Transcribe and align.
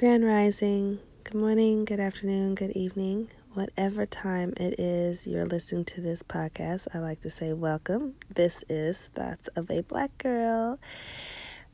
Grand 0.00 0.24
Rising. 0.24 0.98
Good 1.24 1.34
morning, 1.34 1.84
good 1.84 2.00
afternoon, 2.00 2.54
good 2.54 2.70
evening. 2.70 3.28
Whatever 3.52 4.06
time 4.06 4.54
it 4.56 4.80
is 4.80 5.26
you're 5.26 5.44
listening 5.44 5.84
to 5.84 6.00
this 6.00 6.22
podcast, 6.22 6.88
I 6.94 7.00
like 7.00 7.20
to 7.20 7.28
say 7.28 7.52
welcome. 7.52 8.14
This 8.34 8.64
is 8.70 8.96
Thoughts 9.14 9.50
of 9.56 9.70
a 9.70 9.82
Black 9.82 10.16
Girl. 10.16 10.78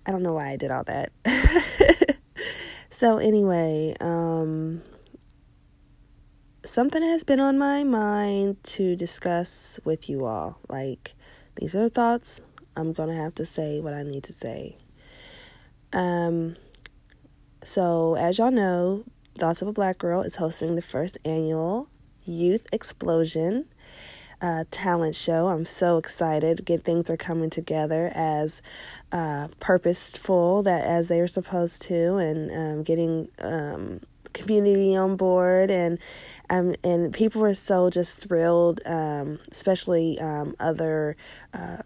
I 0.05 0.11
don't 0.11 0.25
know 0.25 0.33
why 0.33 0.49
I 0.49 0.57
did 0.57 0.73
all 0.73 0.83
that. 0.83 1.13
so, 2.91 3.19
anyway, 3.19 3.95
um, 4.01 4.83
something 6.65 7.05
has 7.05 7.23
been 7.23 7.39
on 7.39 7.59
my 7.59 7.85
mind 7.85 8.61
to 8.65 8.97
discuss 8.97 9.79
with 9.85 10.11
you 10.11 10.25
all. 10.25 10.59
Like, 10.69 11.15
these 11.55 11.77
are 11.77 11.89
thoughts. 11.89 12.41
I'm 12.77 12.93
going 12.93 13.11
to 13.11 13.15
have 13.15 13.37
to 13.37 13.47
say 13.47 13.79
what 13.79 13.95
I 13.95 14.03
need 14.03 14.25
to 14.25 14.33
say. 14.33 14.79
Um, 15.93 16.57
so, 17.67 18.15
as 18.15 18.39
y'all 18.39 18.53
know, 18.53 19.03
Thoughts 19.37 19.61
of 19.61 19.67
a 19.67 19.73
Black 19.73 19.99
Girl 19.99 20.23
is 20.23 20.37
hosting 20.37 20.77
the 20.77 20.83
first 20.83 21.19
annual 21.25 21.89
Youth 22.25 22.65
Explosion 22.73 23.67
uh, 24.41 24.65
talent 24.71 25.17
show. 25.17 25.49
I'm 25.49 25.65
so 25.65 25.99
excited. 25.99 26.65
Good 26.65 26.85
things 26.85 27.11
are 27.11 27.17
coming 27.17 27.51
together 27.51 28.13
as 28.15 28.63
uh, 29.11 29.49
purposeful 29.59 30.63
that 30.63 30.85
as 30.85 31.09
they 31.09 31.21
are 31.21 31.27
supposed 31.27 31.83
to, 31.83 32.15
and 32.15 32.53
um, 32.53 32.83
getting 32.85 33.29
um, 33.41 34.01
community 34.33 34.95
on 34.95 35.17
board 35.17 35.69
and 35.69 35.99
um, 36.49 36.77
and 36.85 37.13
people 37.13 37.43
were 37.43 37.53
so 37.53 37.91
just 37.91 38.21
thrilled, 38.21 38.81
um, 38.87 39.41
especially 39.51 40.21
um, 40.21 40.55
other 40.61 41.17
uh, 41.53 41.79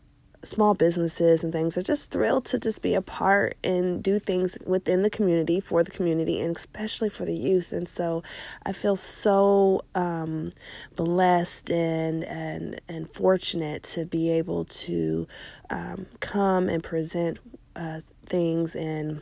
small 0.43 0.75
businesses 0.75 1.45
and 1.45 1.53
things 1.53 1.77
are 1.77 1.83
just 1.83 2.11
thrilled 2.11 2.45
to 2.47 2.59
just 2.59 2.83
be 2.83 2.95
a 2.95 3.03
part 3.03 3.57
and 3.63 4.03
do 4.03 4.19
things 4.19 4.57
within 4.65 5.03
the 5.03 5.11
community 5.11 5.61
for 5.61 5.83
the 5.83 5.91
community 5.91 6.41
and 6.41 6.57
especially 6.57 7.09
for 7.09 7.25
the 7.25 7.35
youth. 7.35 7.73
And 7.73 7.89
so 7.89 8.23
i 8.65 8.73
feel 8.73 8.97
so 8.97 9.83
um, 9.95 10.51
blessed 10.97 11.71
and 11.71 12.25
and 12.25 12.81
and 12.89 13.11
fortunate 13.11 13.83
to 13.83 14.05
be 14.05 14.31
able 14.31 14.65
to 14.65 15.27
um, 15.71 16.07
come 16.21 16.69
and 16.69 16.83
present 16.83 17.39
uh, 17.77 18.01
things 18.27 18.75
and 18.75 19.21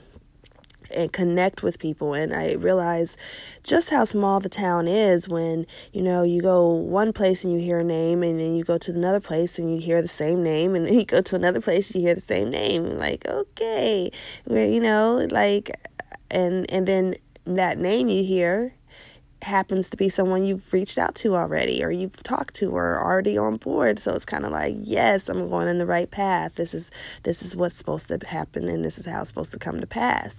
and 0.90 1.12
connect 1.12 1.62
with 1.62 1.78
people. 1.78 2.14
And 2.14 2.34
I 2.34 2.52
realize 2.52 3.16
just 3.62 3.90
how 3.90 4.04
small 4.04 4.40
the 4.40 4.48
town 4.48 4.88
is 4.88 5.28
when, 5.28 5.66
you 5.92 6.02
know, 6.02 6.22
you 6.22 6.42
go 6.42 6.68
one 6.68 7.12
place 7.12 7.44
and 7.44 7.52
you 7.52 7.58
hear 7.58 7.78
a 7.78 7.84
name 7.84 8.22
and 8.22 8.40
then 8.40 8.54
you 8.54 8.64
go 8.64 8.78
to 8.78 8.92
another 8.92 9.20
place 9.20 9.58
and 9.58 9.72
you 9.72 9.80
hear 9.80 10.02
the 10.02 10.08
same 10.08 10.42
name 10.42 10.74
and 10.74 10.86
then 10.86 10.94
you 10.94 11.04
go 11.04 11.20
to 11.22 11.36
another 11.36 11.60
place 11.60 11.90
and 11.90 12.02
you 12.02 12.08
hear 12.08 12.14
the 12.14 12.20
same 12.20 12.50
name. 12.50 12.98
Like, 12.98 13.26
okay, 13.26 14.10
where, 14.44 14.66
you 14.66 14.80
know, 14.80 15.26
like, 15.30 15.70
and, 16.30 16.70
and 16.70 16.86
then 16.86 17.16
that 17.44 17.78
name 17.78 18.08
you 18.08 18.22
hear 18.22 18.74
happens 19.42 19.88
to 19.90 19.96
be 19.96 20.08
someone 20.08 20.44
you've 20.44 20.72
reached 20.72 20.98
out 20.98 21.14
to 21.14 21.36
already 21.36 21.82
or 21.84 21.90
you've 21.90 22.16
talked 22.22 22.54
to 22.56 22.70
or 22.70 23.02
already 23.02 23.38
on 23.38 23.56
board. 23.56 23.98
So 23.98 24.14
it's 24.14 24.24
kind 24.24 24.44
of 24.44 24.52
like 24.52 24.76
yes 24.78 25.28
i'm 25.28 25.48
going 25.48 25.68
in 25.68 25.78
the 25.78 25.86
right 25.86 26.10
path. 26.10 26.54
This 26.56 26.74
is 26.74 26.90
this 27.22 27.42
is 27.42 27.54
what's 27.56 27.76
supposed 27.76 28.08
to 28.08 28.18
happen 28.26 28.68
and 28.68 28.84
this 28.84 28.98
is 28.98 29.06
how 29.06 29.20
it's 29.20 29.28
supposed 29.28 29.52
to 29.52 29.58
come 29.58 29.80
to 29.80 29.86
pass. 29.86 30.34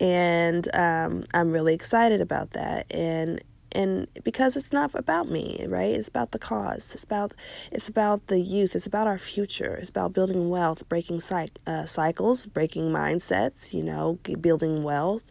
And 0.00 0.68
um, 0.74 1.24
i'm 1.34 1.52
really 1.52 1.74
excited 1.74 2.20
about 2.20 2.52
that. 2.52 2.86
And 2.90 3.42
and 3.72 4.08
because 4.24 4.56
it's 4.56 4.72
not 4.72 4.94
about 4.96 5.30
me 5.30 5.64
right? 5.68 5.94
It's 5.94 6.08
about 6.08 6.32
the 6.32 6.38
cause. 6.40 6.88
It's 6.92 7.04
about 7.04 7.34
it's 7.70 7.88
about 7.88 8.26
the 8.26 8.40
youth. 8.40 8.74
It's 8.74 8.86
about 8.86 9.06
our 9.06 9.18
future. 9.18 9.76
It's 9.76 9.90
about 9.90 10.12
building 10.12 10.48
wealth 10.50 10.88
breaking 10.88 11.20
cy- 11.20 11.48
uh, 11.66 11.86
cycles 11.86 12.46
breaking 12.46 12.90
mindsets 12.90 13.72
you 13.72 13.82
know 13.84 14.18
building 14.40 14.82
wealth 14.82 15.24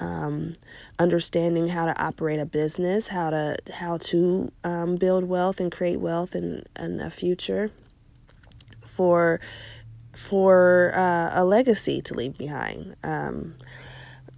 um, 0.00 0.54
understanding 0.98 1.68
how 1.68 1.86
to 1.86 2.02
operate 2.02 2.40
a 2.40 2.46
business 2.46 3.08
how 3.08 3.30
to 3.30 3.56
how 3.74 3.96
to 3.96 4.50
um, 4.64 4.96
build 4.96 5.24
wealth 5.24 5.60
and 5.60 5.70
create 5.70 6.00
wealth 6.00 6.34
and, 6.34 6.68
and 6.76 7.00
a 7.00 7.10
future 7.10 7.70
for 8.86 9.40
for 10.12 10.92
uh, 10.94 11.30
a 11.34 11.44
legacy 11.44 12.00
to 12.00 12.14
leave 12.14 12.36
behind 12.36 12.96
um, 13.04 13.54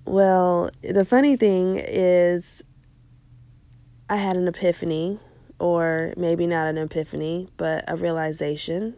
well 0.04 0.70
the 0.82 1.04
funny 1.04 1.36
thing 1.36 1.76
is 1.76 2.62
I 4.08 4.16
had 4.16 4.36
an 4.36 4.46
epiphany, 4.46 5.18
or 5.58 6.14
maybe 6.16 6.46
not 6.46 6.68
an 6.68 6.78
epiphany, 6.78 7.48
but 7.56 7.84
a 7.88 7.96
realization. 7.96 8.94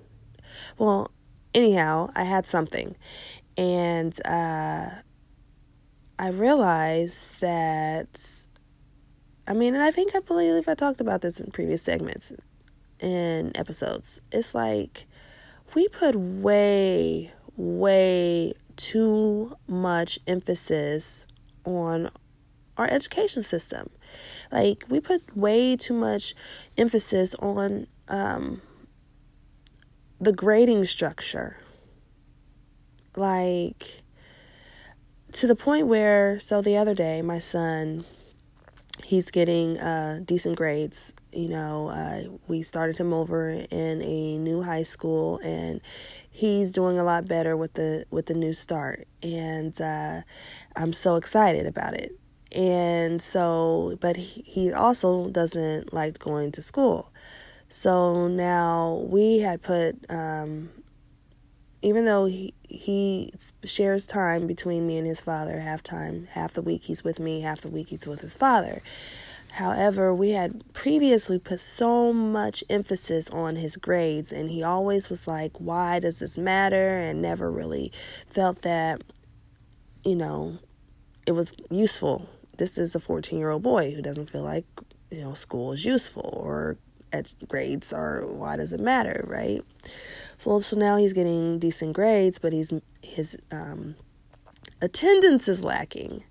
Well, 0.76 1.10
anyhow, 1.54 2.10
I 2.14 2.24
had 2.24 2.46
something. 2.46 2.94
And 3.56 4.14
uh, 4.26 4.90
I 6.18 6.28
realized 6.30 7.40
that, 7.40 8.20
I 9.46 9.52
mean, 9.52 9.74
and 9.74 9.82
I 9.82 9.92
think 9.92 10.14
I 10.16 10.20
believe 10.20 10.68
I 10.68 10.74
talked 10.74 11.00
about 11.00 11.20
this 11.20 11.38
in 11.38 11.50
previous 11.52 11.82
segments 11.82 12.32
and 13.00 13.56
episodes. 13.56 14.20
It's 14.32 14.54
like 14.54 15.06
we 15.74 15.86
put 15.88 16.16
way, 16.16 17.32
way 17.56 18.54
too 18.76 19.56
much 19.68 20.18
emphasis 20.26 21.24
on 21.64 22.10
our 22.76 22.90
education 22.90 23.42
system. 23.42 23.90
Like 24.50 24.84
we 24.88 25.00
put 25.00 25.36
way 25.36 25.76
too 25.76 25.94
much 25.94 26.34
emphasis 26.76 27.34
on 27.36 27.86
um, 28.08 28.62
the 30.20 30.32
grading 30.32 30.84
structure. 30.84 31.56
Like 33.14 34.02
to 35.32 35.46
the 35.46 35.56
point 35.56 35.86
where 35.86 36.38
so 36.38 36.60
the 36.62 36.76
other 36.76 36.94
day 36.94 37.22
my 37.22 37.38
son 37.38 38.04
he's 39.04 39.30
getting 39.30 39.78
uh, 39.78 40.20
decent 40.24 40.56
grades 40.56 41.12
you 41.32 41.48
know 41.48 41.88
uh, 41.88 42.22
we 42.48 42.62
started 42.62 42.98
him 42.98 43.12
over 43.12 43.50
in 43.50 44.02
a 44.02 44.38
new 44.38 44.62
high 44.62 44.82
school 44.82 45.38
and 45.38 45.80
he's 46.30 46.72
doing 46.72 46.98
a 46.98 47.04
lot 47.04 47.28
better 47.28 47.56
with 47.56 47.74
the 47.74 48.04
with 48.10 48.26
the 48.26 48.34
new 48.34 48.52
start 48.52 49.06
and 49.22 49.80
uh, 49.80 50.20
i'm 50.76 50.92
so 50.92 51.16
excited 51.16 51.66
about 51.66 51.94
it. 51.94 52.12
And 52.52 53.20
so 53.20 53.98
but 54.00 54.16
he, 54.16 54.42
he 54.46 54.72
also 54.72 55.28
doesn't 55.28 55.92
like 55.92 56.18
going 56.18 56.52
to 56.52 56.62
school. 56.62 57.12
So 57.68 58.28
now 58.28 59.04
we 59.06 59.40
had 59.40 59.60
put 59.60 60.10
um, 60.10 60.70
even 61.82 62.04
though 62.04 62.26
he 62.26 62.54
he 62.68 63.32
shares 63.64 64.04
time 64.04 64.46
between 64.46 64.86
me 64.86 64.98
and 64.98 65.06
his 65.06 65.20
father 65.20 65.60
half 65.60 65.82
time 65.82 66.28
half 66.32 66.52
the 66.52 66.62
week 66.62 66.82
he's 66.82 67.04
with 67.04 67.18
me 67.18 67.40
half 67.40 67.60
the 67.60 67.68
week 67.68 67.88
he's 67.88 68.06
with 68.06 68.20
his 68.20 68.34
father. 68.34 68.82
However 69.52 70.14
we 70.14 70.30
had 70.30 70.72
previously 70.72 71.38
put 71.38 71.60
so 71.60 72.12
much 72.12 72.62
emphasis 72.68 73.30
on 73.30 73.56
his 73.56 73.76
grades 73.76 74.32
and 74.32 74.50
he 74.50 74.62
always 74.62 75.08
was 75.08 75.26
like 75.26 75.52
why 75.58 76.00
does 76.00 76.18
this 76.18 76.36
matter? 76.36 76.98
and 76.98 77.22
never 77.22 77.50
really 77.50 77.92
felt 78.30 78.62
that 78.62 79.02
you 80.04 80.16
know 80.16 80.58
it 81.26 81.32
was 81.32 81.54
useful. 81.70 82.28
This 82.56 82.76
is 82.76 82.94
a 82.94 83.00
14 83.00 83.38
year 83.38 83.50
old 83.50 83.62
boy 83.62 83.94
who 83.94 84.02
doesn't 84.02 84.30
feel 84.30 84.42
like 84.42 84.66
you 85.10 85.20
know 85.20 85.34
school 85.34 85.72
is 85.72 85.84
useful 85.84 86.28
or 86.42 86.76
grades 87.48 87.92
are 87.92 88.26
why 88.26 88.56
does 88.56 88.72
it 88.72 88.80
matter? 88.80 89.24
right 89.26 89.64
well 90.44 90.60
so 90.60 90.76
now 90.76 90.96
he's 90.96 91.12
getting 91.12 91.58
decent 91.58 91.92
grades 91.92 92.38
but 92.38 92.52
he's 92.52 92.72
his 93.02 93.36
um, 93.50 93.94
attendance 94.80 95.48
is 95.48 95.64
lacking 95.64 96.22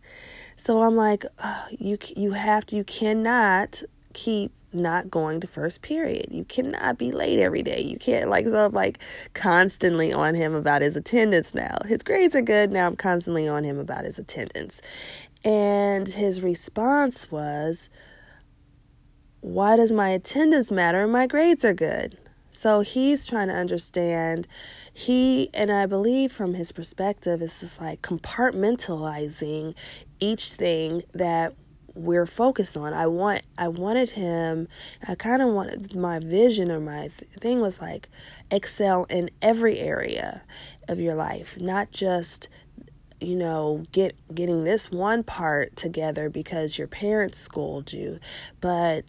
so 0.56 0.82
i'm 0.82 0.96
like 0.96 1.26
oh, 1.44 1.66
you 1.72 1.98
you 2.16 2.32
have 2.32 2.66
to 2.66 2.76
you 2.76 2.84
cannot 2.84 3.84
keep 4.14 4.52
not 4.74 5.10
going 5.10 5.40
to 5.40 5.48
first 5.48 5.82
period. 5.82 6.28
You 6.30 6.44
cannot 6.46 6.98
be 6.98 7.12
late 7.12 7.40
every 7.40 7.64
day. 7.64 7.82
You 7.82 7.98
can't 7.98 8.30
like 8.30 8.46
so 8.46 8.66
I'm 8.66 8.74
like 8.74 9.00
constantly 9.34 10.14
on 10.14 10.36
him 10.36 10.54
about 10.54 10.82
his 10.82 10.96
attendance 10.96 11.54
now. 11.54 11.78
His 11.86 12.04
grades 12.04 12.36
are 12.36 12.42
good 12.42 12.72
now. 12.72 12.88
I'm 12.88 12.96
constantly 12.96 13.48
on 13.48 13.64
him 13.64 13.80
about 13.80 14.06
his 14.06 14.20
attendance. 14.20 14.82
And 15.44 16.08
his 16.08 16.42
response 16.42 17.32
was, 17.32 17.90
Why 19.42 19.76
does 19.76 19.92
my 19.92 20.10
attendance 20.10 20.72
matter? 20.72 21.08
My 21.08 21.28
grades 21.28 21.64
are 21.64 21.74
good. 21.74 22.18
So 22.58 22.82
he's 22.82 23.28
trying 23.28 23.50
to 23.50 23.54
understand. 23.54 24.48
He, 24.92 25.52
and 25.54 25.72
I 25.72 25.86
believe 25.86 26.32
from 26.32 26.56
his 26.56 26.72
perspective, 26.72 27.40
is 27.44 27.60
just 27.60 27.80
like 27.80 28.02
compartmentalizing 28.02 29.76
each 30.20 30.54
thing 30.54 31.04
that 31.14 31.54
we're 31.94 32.26
focused 32.26 32.76
on. 32.76 32.96
I 32.96 33.06
want, 33.06 33.44
I 33.60 33.68
wanted 33.68 34.10
him, 34.10 34.68
I 35.08 35.14
kind 35.14 35.44
of 35.44 35.50
wanted 35.50 35.96
my 35.96 36.18
vision 36.18 36.72
or 36.72 36.80
my 36.80 37.10
thing 37.40 37.60
was 37.60 37.80
like 37.80 38.10
excel 38.50 39.04
in 39.04 39.30
every 39.40 39.78
area 39.78 40.42
of 40.88 41.00
your 41.00 41.14
life, 41.14 41.58
not 41.60 41.92
just 41.92 42.50
you 43.20 43.36
know 43.36 43.84
get 43.92 44.16
getting 44.34 44.64
this 44.64 44.92
one 44.92 45.24
part 45.24 45.76
together 45.76 46.30
because 46.30 46.78
your 46.78 46.88
parents 46.88 47.40
scold 47.40 47.92
you 47.92 48.20
but 48.62 49.06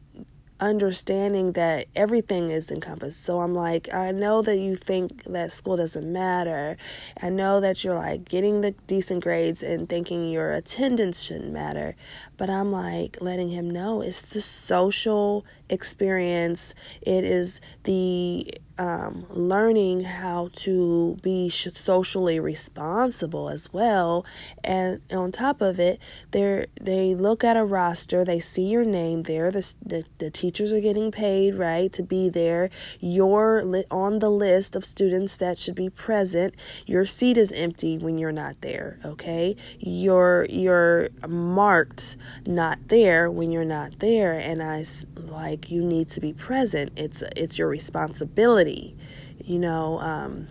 understanding 0.61 1.53
that 1.53 1.87
everything 1.95 2.51
is 2.51 2.71
encompassed. 2.71 3.25
So 3.25 3.41
I'm 3.41 3.55
like, 3.55 3.93
I 3.93 4.11
know 4.11 4.43
that 4.43 4.57
you 4.57 4.77
think 4.77 5.25
that 5.25 5.53
school 5.53 5.77
doesn't 5.77 6.13
matter. 6.13 6.77
I 7.23 7.29
know 7.29 7.61
that 7.61 7.85
you're 7.85 7.95
like 7.95 8.29
getting 8.29 8.61
the 8.61 8.73
decent 8.87 9.23
grades 9.23 9.63
and 9.63 9.89
thinking 9.89 10.31
your 10.31 10.53
attendance 10.53 11.23
shouldn't 11.23 11.53
matter. 11.53 11.97
But 12.39 12.49
I'm 12.49 12.73
like 12.73 13.19
letting 13.21 13.51
him 13.51 13.69
know 13.69 14.01
it's 14.01 14.23
the 14.23 14.41
social 14.41 15.45
experience, 15.69 16.75
it 17.03 17.25
is 17.25 17.61
the 17.85 18.55
um, 18.79 19.27
learning 19.31 20.05
how 20.05 20.51
to 20.53 21.19
be 21.21 21.49
socially 21.49 22.39
responsible 22.39 23.49
as 23.49 23.73
well. 23.73 24.25
And 24.63 25.01
on 25.11 25.33
top 25.33 25.61
of 25.61 25.81
it, 25.81 26.01
they 26.31 26.67
they 26.81 27.15
look 27.15 27.43
at 27.43 27.57
a 27.57 27.65
roster, 27.65 28.25
they 28.25 28.39
see 28.39 28.69
your 28.69 28.85
name 28.85 29.25
there. 29.25 29.51
The, 29.51 29.75
the, 29.85 30.05
the 30.19 30.31
teachers 30.31 30.73
are 30.73 30.81
getting 30.81 31.11
paid, 31.11 31.57
right, 31.57 31.93
to 31.93 32.03
be 32.05 32.29
there. 32.29 32.71
You're 33.01 33.65
li- 33.65 33.85
on 33.91 34.21
the 34.21 34.31
list 34.31 34.77
of 34.77 34.85
students 34.85 35.37
that 35.39 35.59
should 35.59 35.75
be 35.75 35.91
present. 35.91 36.55
Your 36.87 37.05
seat 37.05 37.37
is 37.37 37.51
empty 37.51 37.99
when 37.99 38.17
you're 38.17 38.31
not 38.31 38.61
there, 38.61 39.01
okay? 39.05 39.57
You're, 39.81 40.47
you're 40.49 41.09
marked 41.27 42.17
not 42.47 42.79
there 42.89 43.31
when 43.31 43.51
you're 43.51 43.65
not 43.65 43.99
there. 44.01 44.33
And 44.33 44.63
I 44.63 44.85
like, 45.17 45.71
you 45.71 45.83
need 45.83 46.09
to 46.11 46.21
be 46.21 46.33
present. 46.33 46.93
It's, 46.97 47.23
it's 47.37 47.59
your 47.59 47.69
responsibility, 47.69 48.97
you 49.43 49.59
know, 49.59 49.99
um, 50.01 50.49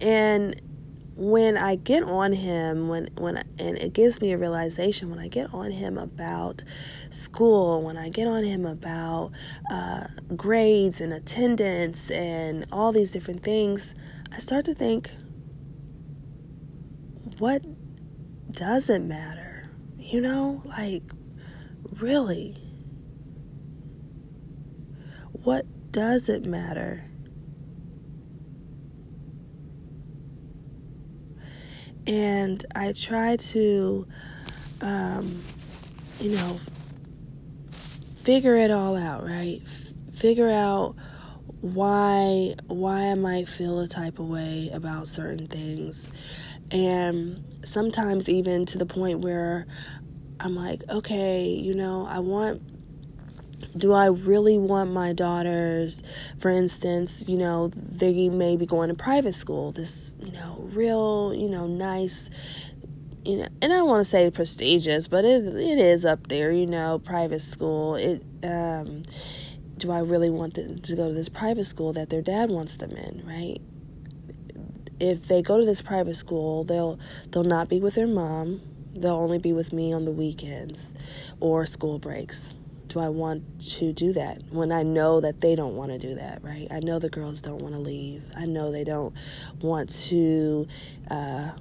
and 0.00 0.60
when 1.20 1.58
I 1.58 1.74
get 1.74 2.02
on 2.02 2.32
him, 2.32 2.88
when 2.88 3.10
when 3.18 3.44
and 3.58 3.76
it 3.76 3.92
gives 3.92 4.22
me 4.22 4.32
a 4.32 4.38
realization 4.38 5.10
when 5.10 5.18
I 5.18 5.28
get 5.28 5.52
on 5.52 5.70
him 5.70 5.98
about 5.98 6.64
school, 7.10 7.82
when 7.82 7.98
I 7.98 8.08
get 8.08 8.26
on 8.26 8.42
him 8.42 8.64
about 8.64 9.32
uh, 9.70 10.06
grades 10.34 10.98
and 10.98 11.12
attendance 11.12 12.10
and 12.10 12.66
all 12.72 12.90
these 12.90 13.10
different 13.10 13.42
things, 13.42 13.94
I 14.32 14.38
start 14.38 14.64
to 14.64 14.74
think, 14.74 15.10
what 17.38 17.62
doesn't 18.52 19.06
matter? 19.06 19.49
You 20.10 20.20
know, 20.20 20.60
like 20.64 21.04
really, 22.00 22.56
what 25.44 25.64
does 25.92 26.28
it 26.28 26.44
matter? 26.44 27.04
and 32.06 32.64
I 32.74 32.92
try 32.92 33.36
to, 33.36 34.06
um, 34.80 35.44
you 36.18 36.30
know, 36.30 36.58
figure 38.24 38.56
it 38.56 38.70
all 38.70 38.96
out, 38.96 39.24
right? 39.24 39.60
F- 39.64 39.92
figure 40.18 40.50
out 40.50 40.96
why 41.60 42.54
why 42.66 43.10
I 43.10 43.14
might 43.14 43.48
feel 43.48 43.80
a 43.80 43.88
type 43.88 44.18
of 44.18 44.26
way 44.28 44.70
about 44.72 45.06
certain 45.06 45.46
things, 45.46 46.08
and 46.72 47.44
sometimes 47.64 48.28
even 48.28 48.66
to 48.66 48.78
the 48.78 48.86
point 48.86 49.20
where 49.20 49.66
I'm 50.40 50.56
like, 50.56 50.82
okay, 50.88 51.44
you 51.44 51.74
know, 51.74 52.06
I 52.06 52.18
want 52.18 52.62
do 53.76 53.92
I 53.92 54.06
really 54.06 54.58
want 54.58 54.90
my 54.90 55.12
daughters, 55.12 56.02
for 56.40 56.50
instance, 56.50 57.24
you 57.26 57.36
know, 57.36 57.70
they 57.74 58.28
may 58.28 58.56
be 58.56 58.66
going 58.66 58.88
to 58.88 58.94
private 58.94 59.34
school, 59.34 59.72
this, 59.72 60.14
you 60.18 60.32
know, 60.32 60.68
real, 60.72 61.34
you 61.34 61.48
know, 61.48 61.66
nice, 61.66 62.30
you 63.24 63.36
know, 63.36 63.48
and 63.60 63.72
I 63.72 63.82
want 63.82 64.04
to 64.04 64.10
say 64.10 64.30
prestigious, 64.30 65.08
but 65.08 65.24
it 65.24 65.44
it 65.44 65.78
is 65.78 66.04
up 66.04 66.28
there, 66.28 66.50
you 66.50 66.66
know, 66.66 66.98
private 66.98 67.42
school. 67.42 67.96
It 67.96 68.24
um 68.42 69.02
do 69.76 69.90
I 69.90 70.00
really 70.00 70.30
want 70.30 70.54
them 70.54 70.80
to 70.80 70.96
go 70.96 71.08
to 71.08 71.14
this 71.14 71.28
private 71.28 71.64
school 71.64 71.92
that 71.94 72.10
their 72.10 72.22
dad 72.22 72.50
wants 72.50 72.76
them 72.76 72.92
in, 72.92 73.22
right? 73.26 73.60
If 74.98 75.28
they 75.28 75.40
go 75.42 75.58
to 75.58 75.64
this 75.64 75.80
private 75.80 76.16
school, 76.16 76.64
they'll 76.64 76.98
they'll 77.30 77.44
not 77.44 77.68
be 77.68 77.78
with 77.78 77.94
their 77.94 78.06
mom. 78.06 78.60
They'll 78.94 79.14
only 79.14 79.38
be 79.38 79.52
with 79.52 79.72
me 79.72 79.92
on 79.92 80.04
the 80.04 80.10
weekends 80.12 80.80
or 81.38 81.66
school 81.66 81.98
breaks 81.98 82.52
do 82.90 82.98
I 82.98 83.08
want 83.08 83.44
to 83.76 83.92
do 83.92 84.12
that 84.14 84.42
when 84.50 84.72
I 84.72 84.82
know 84.82 85.20
that 85.20 85.40
they 85.40 85.54
don't 85.54 85.76
want 85.76 85.92
to 85.92 85.98
do 85.98 86.16
that, 86.16 86.42
right? 86.42 86.66
I 86.70 86.80
know 86.80 86.98
the 86.98 87.08
girls 87.08 87.40
don't 87.40 87.62
want 87.62 87.72
to 87.74 87.80
leave. 87.80 88.22
I 88.36 88.46
know 88.46 88.72
they 88.72 88.84
don't 88.84 89.14
want 89.62 89.90
to 90.06 90.66
uh, 91.08 91.52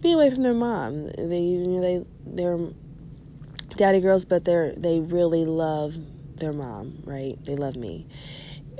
be 0.00 0.12
away 0.12 0.30
from 0.30 0.42
their 0.42 0.54
mom. 0.54 1.06
They, 1.16 1.40
you 1.40 1.66
know, 1.66 1.80
they, 1.80 2.04
they're 2.26 2.58
daddy 3.76 4.00
girls, 4.00 4.26
but 4.26 4.44
they're 4.44 4.74
they 4.76 5.00
really 5.00 5.46
love 5.46 5.94
their 6.36 6.52
mom, 6.52 7.02
right? 7.04 7.42
They 7.46 7.56
love 7.56 7.74
me. 7.74 8.06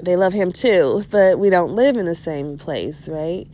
They 0.03 0.17
love 0.17 0.35
him 0.35 0.53
too, 0.53 1.07
but 1.11 1.39
we 1.39 1.49
don't 1.49 1.75
live 1.75 1.97
in 1.97 2.05
the 2.05 2.15
same 2.15 2.59
place, 2.59 3.09
right? 3.09 3.47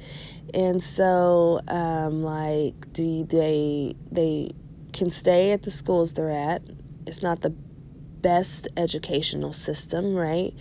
And 0.54 0.82
so, 0.82 1.60
um, 1.68 2.22
like, 2.22 2.92
do 2.92 3.24
they 3.24 3.96
they 4.10 4.52
can 4.92 5.10
stay 5.10 5.52
at 5.52 5.62
the 5.62 5.70
schools 5.70 6.14
they're 6.14 6.30
at? 6.30 6.62
It's 7.06 7.22
not 7.22 7.42
the 7.42 7.50
best 7.50 8.68
educational 8.76 9.52
system, 9.52 10.14
right? 10.14 10.54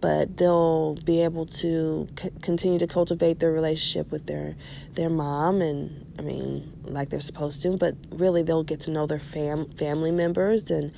But 0.00 0.36
they'll 0.36 0.94
be 1.04 1.22
able 1.22 1.46
to 1.46 2.08
c- 2.20 2.30
continue 2.40 2.78
to 2.78 2.86
cultivate 2.86 3.40
their 3.40 3.50
relationship 3.52 4.12
with 4.12 4.26
their 4.26 4.56
their 4.94 5.10
mom, 5.10 5.60
and 5.60 6.06
I 6.18 6.22
mean, 6.22 6.72
like 6.84 7.10
they're 7.10 7.20
supposed 7.20 7.62
to. 7.62 7.76
But 7.76 7.94
really, 8.10 8.42
they'll 8.42 8.64
get 8.64 8.80
to 8.80 8.90
know 8.90 9.06
their 9.06 9.18
fam 9.18 9.70
family 9.72 10.12
members 10.12 10.70
and 10.70 10.92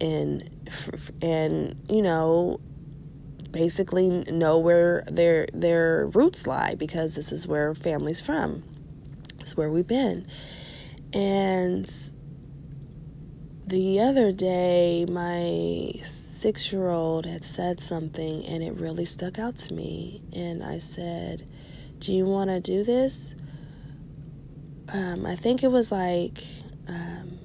and 0.00 0.48
and 1.22 1.76
you 1.88 2.02
know 2.02 2.60
basically 3.50 4.08
know 4.08 4.58
where 4.58 5.04
their 5.10 5.46
their 5.52 6.06
roots 6.06 6.46
lie 6.46 6.74
because 6.74 7.14
this 7.14 7.32
is 7.32 7.46
where 7.46 7.74
family's 7.74 8.20
from. 8.20 8.62
It's 9.40 9.56
where 9.56 9.70
we've 9.70 9.86
been. 9.86 10.26
And 11.12 11.90
the 13.66 14.00
other 14.00 14.32
day, 14.32 15.06
my 15.06 16.00
six 16.40 16.70
year 16.70 16.90
old 16.90 17.26
had 17.26 17.44
said 17.44 17.82
something 17.82 18.44
and 18.44 18.62
it 18.62 18.74
really 18.74 19.04
stuck 19.04 19.38
out 19.38 19.58
to 19.58 19.74
me. 19.74 20.22
And 20.32 20.62
I 20.62 20.78
said, 20.78 21.46
Do 21.98 22.12
you 22.12 22.26
want 22.26 22.50
to 22.50 22.60
do 22.60 22.84
this? 22.84 23.34
Um, 24.88 25.26
I 25.26 25.34
think 25.34 25.62
it 25.62 25.68
was 25.72 25.90
like, 25.90 26.44
um, 26.86 27.35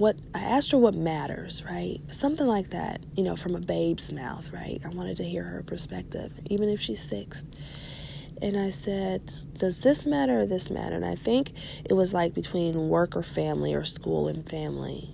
what 0.00 0.16
I 0.34 0.40
asked 0.40 0.72
her 0.72 0.78
what 0.78 0.94
matters, 0.94 1.62
right? 1.64 2.00
Something 2.10 2.46
like 2.46 2.70
that, 2.70 3.00
you 3.16 3.22
know, 3.22 3.36
from 3.36 3.54
a 3.54 3.60
babe's 3.60 4.10
mouth, 4.10 4.50
right? 4.52 4.80
I 4.84 4.88
wanted 4.88 5.18
to 5.18 5.24
hear 5.24 5.44
her 5.44 5.62
perspective, 5.62 6.32
even 6.46 6.68
if 6.68 6.80
she's 6.80 7.02
six 7.06 7.42
and 8.42 8.56
I 8.56 8.70
said, 8.70 9.32
Does 9.58 9.80
this 9.80 10.06
matter 10.06 10.40
or 10.40 10.46
this 10.46 10.70
matter? 10.70 10.96
And 10.96 11.04
I 11.04 11.14
think 11.14 11.52
it 11.84 11.94
was 11.94 12.12
like 12.12 12.34
between 12.34 12.88
work 12.88 13.16
or 13.16 13.22
family 13.22 13.74
or 13.74 13.84
school 13.84 14.28
and 14.28 14.48
family. 14.48 15.10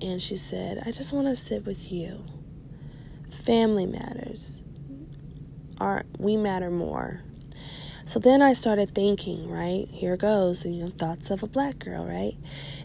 And 0.00 0.20
she 0.22 0.36
said, 0.36 0.82
I 0.86 0.90
just 0.90 1.12
want 1.12 1.26
to 1.26 1.36
sit 1.36 1.66
with 1.66 1.90
you. 1.90 2.24
Family 3.44 3.86
matters. 3.86 4.60
Our, 5.80 6.04
we 6.18 6.36
matter 6.36 6.70
more. 6.70 7.22
So 8.06 8.18
then 8.18 8.42
I 8.42 8.52
started 8.52 8.94
thinking, 8.94 9.50
right? 9.50 9.88
Here 9.90 10.16
goes, 10.16 10.64
you 10.64 10.84
know, 10.84 10.92
thoughts 10.98 11.30
of 11.30 11.42
a 11.42 11.46
black 11.46 11.78
girl, 11.78 12.04
right? 12.04 12.36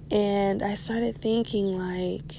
And 0.10 0.64
I 0.64 0.76
started 0.76 1.22
thinking, 1.22 1.78
like, 1.78 2.36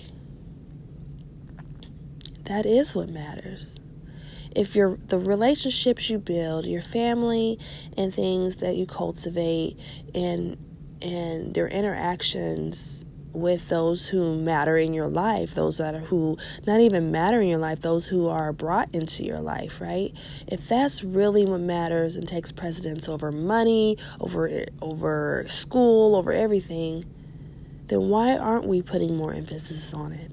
that 2.44 2.66
is 2.66 2.94
what 2.94 3.08
matters 3.08 3.78
if 4.54 4.74
you're 4.74 4.98
the 5.06 5.18
relationships 5.18 6.10
you 6.10 6.18
build, 6.18 6.66
your 6.66 6.82
family 6.82 7.58
and 7.96 8.14
things 8.14 8.56
that 8.56 8.76
you 8.76 8.86
cultivate 8.86 9.78
and 10.14 10.56
and 11.02 11.54
their 11.54 11.68
interactions 11.68 12.99
with 13.32 13.68
those 13.68 14.08
who 14.08 14.36
matter 14.36 14.76
in 14.76 14.92
your 14.92 15.08
life, 15.08 15.54
those 15.54 15.78
that 15.78 15.94
are 15.94 16.00
who 16.00 16.36
not 16.66 16.80
even 16.80 17.10
matter 17.10 17.40
in 17.40 17.48
your 17.48 17.58
life, 17.58 17.80
those 17.80 18.08
who 18.08 18.28
are 18.28 18.52
brought 18.52 18.92
into 18.94 19.24
your 19.24 19.40
life, 19.40 19.80
right? 19.80 20.12
If 20.46 20.68
that's 20.68 21.04
really 21.04 21.44
what 21.44 21.60
matters 21.60 22.16
and 22.16 22.26
takes 22.26 22.52
precedence 22.52 23.08
over 23.08 23.30
money, 23.30 23.98
over 24.20 24.66
over 24.82 25.46
school, 25.48 26.16
over 26.16 26.32
everything, 26.32 27.04
then 27.86 28.08
why 28.08 28.36
aren't 28.36 28.66
we 28.66 28.82
putting 28.82 29.16
more 29.16 29.32
emphasis 29.32 29.94
on 29.94 30.12
it? 30.12 30.30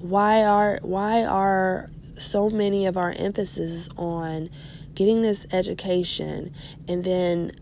Why 0.00 0.44
are 0.44 0.78
why 0.82 1.24
are 1.24 1.90
so 2.18 2.50
many 2.50 2.86
of 2.86 2.96
our 2.96 3.12
emphasis 3.12 3.88
on 3.96 4.50
getting 4.94 5.22
this 5.22 5.46
education 5.50 6.54
and 6.86 7.02
then 7.04 7.52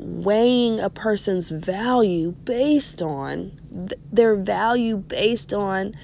weighing 0.00 0.80
a 0.80 0.90
person's 0.90 1.50
value 1.50 2.32
based 2.44 3.02
on 3.02 3.52
th- 3.88 4.00
their 4.12 4.34
value 4.34 4.96
based 4.96 5.52
on 5.52 5.94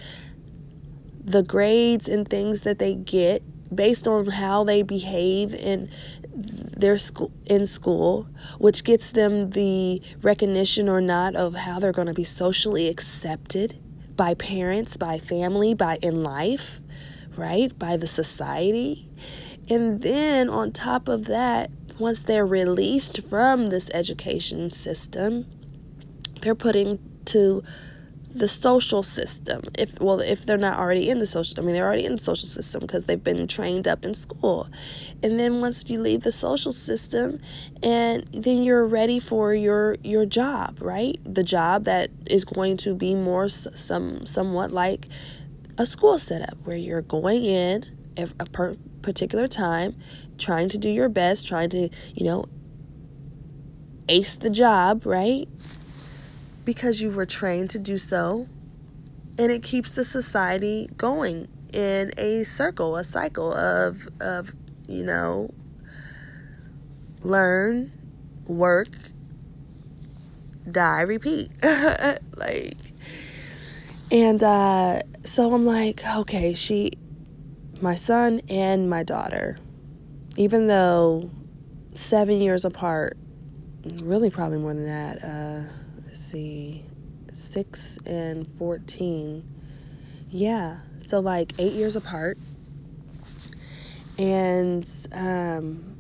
the 1.24 1.42
grades 1.42 2.06
and 2.06 2.28
things 2.28 2.60
that 2.60 2.78
they 2.78 2.94
get 2.94 3.42
based 3.74 4.06
on 4.06 4.26
how 4.26 4.62
they 4.62 4.82
behave 4.82 5.52
in 5.54 5.90
their 6.34 6.98
school 6.98 7.32
in 7.46 7.66
school 7.66 8.28
which 8.58 8.84
gets 8.84 9.10
them 9.10 9.50
the 9.50 10.00
recognition 10.22 10.88
or 10.88 11.00
not 11.00 11.34
of 11.34 11.54
how 11.54 11.80
they're 11.80 11.92
going 11.92 12.06
to 12.06 12.14
be 12.14 12.24
socially 12.24 12.88
accepted 12.88 13.78
by 14.16 14.34
parents, 14.34 14.96
by 14.96 15.18
family, 15.18 15.74
by 15.74 15.98
in 16.02 16.22
life, 16.22 16.80
right? 17.36 17.76
By 17.78 17.96
the 17.96 18.06
society. 18.06 19.08
And 19.68 20.02
then 20.02 20.48
on 20.48 20.72
top 20.72 21.08
of 21.08 21.26
that, 21.26 21.70
once 21.98 22.20
they're 22.20 22.46
released 22.46 23.22
from 23.22 23.68
this 23.68 23.88
education 23.92 24.70
system, 24.70 25.46
they're 26.42 26.54
putting 26.54 26.98
to 27.26 27.62
the 28.36 28.48
social 28.48 29.02
system. 29.02 29.62
If 29.78 29.98
well 29.98 30.20
if 30.20 30.44
they're 30.44 30.58
not 30.58 30.78
already 30.78 31.08
in 31.08 31.20
the 31.20 31.26
social 31.26 31.58
i 31.58 31.62
mean 31.62 31.74
they're 31.74 31.86
already 31.86 32.04
in 32.04 32.16
the 32.16 32.22
social 32.22 32.48
system 32.48 32.80
because 32.80 33.06
they've 33.06 33.22
been 33.22 33.48
trained 33.48 33.88
up 33.88 34.04
in 34.04 34.14
school. 34.14 34.68
And 35.22 35.40
then 35.40 35.60
once 35.60 35.88
you 35.88 36.00
leave 36.00 36.22
the 36.22 36.32
social 36.32 36.72
system 36.72 37.40
and 37.82 38.28
then 38.32 38.62
you're 38.62 38.86
ready 38.86 39.20
for 39.20 39.54
your 39.54 39.96
your 40.04 40.26
job 40.26 40.78
right? 40.80 41.18
The 41.24 41.42
job 41.42 41.84
that 41.84 42.10
is 42.26 42.44
going 42.44 42.76
to 42.78 42.94
be 42.94 43.14
more 43.14 43.48
some 43.48 44.26
somewhat 44.26 44.70
like 44.70 45.08
a 45.78 45.86
school 45.86 46.18
setup 46.18 46.58
where 46.64 46.76
you're 46.76 47.02
going 47.02 47.44
in 47.46 47.84
at 48.18 48.30
a 48.38 48.46
per- 48.46 48.76
particular 49.02 49.48
time 49.48 49.94
trying 50.38 50.68
to 50.68 50.78
do 50.78 50.88
your 50.88 51.08
best 51.08 51.48
trying 51.48 51.70
to 51.70 51.88
you 52.14 52.24
know 52.24 52.46
ace 54.08 54.36
the 54.36 54.50
job 54.50 55.04
right 55.04 55.48
because 56.66 57.00
you 57.00 57.10
were 57.10 57.24
trained 57.24 57.70
to 57.70 57.78
do 57.78 57.96
so. 57.96 58.46
And 59.38 59.50
it 59.50 59.62
keeps 59.62 59.92
the 59.92 60.04
society 60.04 60.90
going 60.98 61.48
in 61.72 62.12
a 62.18 62.42
circle, 62.42 62.96
a 62.96 63.04
cycle 63.04 63.54
of, 63.54 64.08
of 64.20 64.52
you 64.88 65.04
know, 65.04 65.54
learn, 67.22 67.92
work, 68.46 68.88
die, 70.70 71.02
repeat. 71.02 71.50
like, 72.36 72.76
and 74.10 74.42
uh, 74.42 75.02
so 75.24 75.54
I'm 75.54 75.66
like, 75.66 76.04
okay, 76.16 76.54
she, 76.54 76.92
my 77.80 77.94
son 77.94 78.40
and 78.48 78.90
my 78.90 79.02
daughter, 79.02 79.58
even 80.36 80.66
though 80.66 81.30
seven 81.94 82.40
years 82.40 82.64
apart, 82.64 83.16
really 84.02 84.30
probably 84.30 84.58
more 84.58 84.74
than 84.74 84.86
that, 84.86 85.24
uh, 85.24 85.62
let's 86.04 86.20
see, 86.20 86.84
6 87.32 87.98
and 88.06 88.46
14. 88.58 89.44
Yeah, 90.30 90.78
so 91.06 91.20
like 91.20 91.52
eight 91.58 91.72
years 91.72 91.96
apart. 91.96 92.36
And 94.18 94.88
um, 95.12 95.95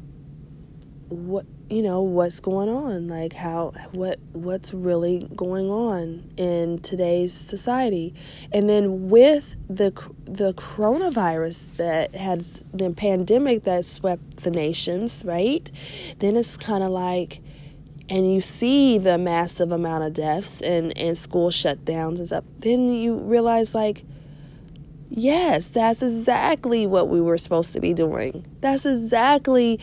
what 1.08 1.46
you 1.68 1.82
know 1.82 2.00
what's 2.00 2.38
going 2.40 2.68
on 2.68 3.08
like 3.08 3.32
how 3.32 3.72
what 3.92 4.18
what's 4.32 4.72
really 4.72 5.28
going 5.34 5.70
on 5.70 6.28
in 6.36 6.78
today's 6.80 7.32
society. 7.32 8.14
And 8.52 8.68
then 8.68 9.08
with 9.08 9.56
the 9.68 9.92
the 10.24 10.54
coronavirus 10.54 11.76
that 11.76 12.14
has 12.14 12.62
the 12.72 12.90
pandemic 12.90 13.64
that 13.64 13.86
swept 13.86 14.42
the 14.42 14.50
nations 14.50 15.22
right? 15.24 15.70
Then 16.18 16.36
it's 16.36 16.56
kind 16.56 16.82
of 16.82 16.90
like 16.90 17.40
and 18.08 18.32
you 18.32 18.40
see 18.40 18.98
the 18.98 19.18
massive 19.18 19.72
amount 19.72 20.04
of 20.04 20.14
deaths 20.14 20.60
and, 20.60 20.96
and 20.96 21.18
school 21.18 21.50
shutdowns 21.50 22.18
and 22.18 22.28
stuff, 22.28 22.44
then 22.60 22.92
you 22.92 23.16
realize, 23.16 23.74
like, 23.74 24.04
yes, 25.08 25.68
that's 25.68 26.02
exactly 26.02 26.86
what 26.86 27.08
we 27.08 27.20
were 27.20 27.38
supposed 27.38 27.72
to 27.72 27.80
be 27.80 27.94
doing. 27.94 28.46
That's 28.60 28.86
exactly 28.86 29.80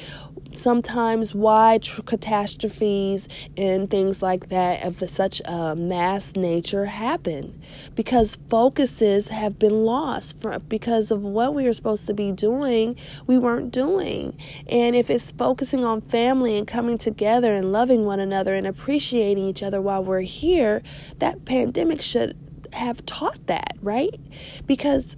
sometimes 0.56 1.34
why 1.34 1.80
tr- 1.80 2.01
catastrophes 2.01 3.27
and 3.58 3.89
things 3.89 4.22
like 4.22 4.50
that 4.50 4.84
of 4.84 5.10
such 5.10 5.42
a 5.46 5.75
mass 5.75 6.36
nature 6.36 6.86
happen 6.86 7.62
because 7.96 8.38
focuses 8.50 9.30
have 9.30 9.58
been 9.58 9.86
lost 9.86 10.39
for, 10.39 10.60
because 10.60 11.12
of 11.12 11.22
what 11.22 11.53
we 11.53 11.63
were 11.63 11.74
supposed 11.74 12.06
to 12.08 12.13
be 12.13 12.32
doing 12.32 12.96
we 13.25 13.38
weren't 13.38 13.72
doing 13.72 14.38
and 14.68 14.96
if 14.96 15.10
it's 15.10 15.32
focusing 15.32 15.84
on 15.84 16.01
family 16.01 16.58
and 16.58 16.68
coming 16.68 16.98
together 16.98 17.53
and 17.53 17.72
loving 17.72 18.06
one 18.06 18.20
another 18.20 18.53
and 18.53 18.68
appreciating 18.68 19.44
each 19.44 19.63
other 19.63 19.82
while 19.82 20.03
we're 20.03 20.22
here 20.22 20.82
that 21.20 21.46
pandemic 21.46 22.01
should 22.01 22.38
have 22.74 23.06
taught 23.06 23.48
that 23.48 23.77
right 23.82 24.20
because 24.65 25.18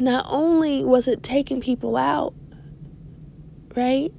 not 0.00 0.26
only 0.28 0.84
was 0.84 1.06
it 1.08 1.22
taking 1.22 1.60
people 1.60 1.96
out 1.96 2.34
right 3.76 4.12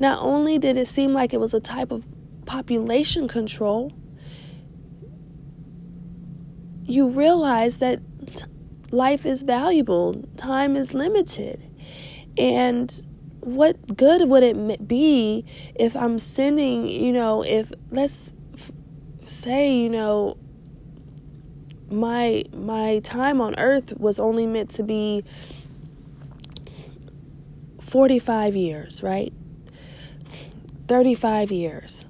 not 0.00 0.22
only 0.22 0.58
did 0.58 0.76
it 0.76 0.88
seem 0.88 1.12
like 1.12 1.32
it 1.32 1.40
was 1.40 1.52
a 1.52 1.60
type 1.60 1.90
of 1.90 2.04
population 2.48 3.28
control, 3.28 3.92
you 6.84 7.08
realize 7.08 7.78
that 7.78 8.00
t- 8.34 8.44
life 8.90 9.26
is 9.26 9.42
valuable, 9.42 10.24
time 10.36 10.76
is 10.76 10.94
limited. 10.94 11.62
And 12.38 12.90
what 13.40 13.96
good 13.96 14.28
would 14.28 14.42
it 14.42 14.88
be 14.88 15.44
if 15.74 15.94
I'm 15.94 16.18
sending, 16.18 16.86
you 16.86 17.12
know, 17.12 17.42
if 17.42 17.70
let's 17.90 18.30
f- 18.54 18.70
say, 19.26 19.76
you 19.76 19.90
know, 19.90 20.38
my 21.90 22.44
my 22.52 23.00
time 23.00 23.40
on 23.40 23.58
earth 23.58 23.98
was 23.98 24.18
only 24.18 24.46
meant 24.46 24.70
to 24.70 24.82
be 24.82 25.24
45 27.80 28.54
years, 28.54 29.02
right? 29.02 29.32
35 30.88 31.50
years, 31.50 32.06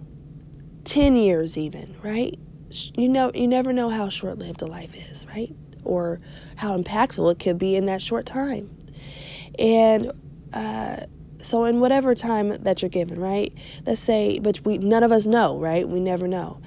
10 0.84 1.16
years 1.16 1.56
even, 1.56 1.96
right? 2.02 2.38
You 2.96 3.08
know, 3.08 3.30
you 3.34 3.48
never 3.48 3.72
know 3.72 3.88
how 3.88 4.08
short-lived 4.08 4.62
a 4.62 4.66
life 4.66 4.94
is, 4.94 5.26
right? 5.26 5.54
Or 5.84 6.20
how 6.56 6.76
impactful 6.76 7.32
it 7.32 7.38
could 7.38 7.58
be 7.58 7.76
in 7.76 7.86
that 7.86 8.02
short 8.02 8.26
time. 8.26 8.70
And 9.58 10.12
uh, 10.52 11.06
so 11.42 11.64
in 11.64 11.80
whatever 11.80 12.14
time 12.14 12.62
that 12.62 12.82
you're 12.82 12.88
given, 12.88 13.20
right? 13.20 13.52
Let's 13.86 14.00
say, 14.00 14.38
but 14.38 14.64
we 14.64 14.78
none 14.78 15.02
of 15.02 15.12
us 15.12 15.26
know, 15.26 15.58
right? 15.58 15.88
We 15.88 16.00
never 16.00 16.28
know. 16.28 16.60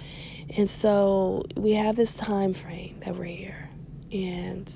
And 0.55 0.70
so 0.70 1.43
we 1.55 1.74
have 1.74 1.96
this 1.96 2.13
time 2.15 2.53
frame 2.53 3.01
that 3.05 3.15
we're 3.15 3.25
here. 3.25 3.70
And 4.12 4.72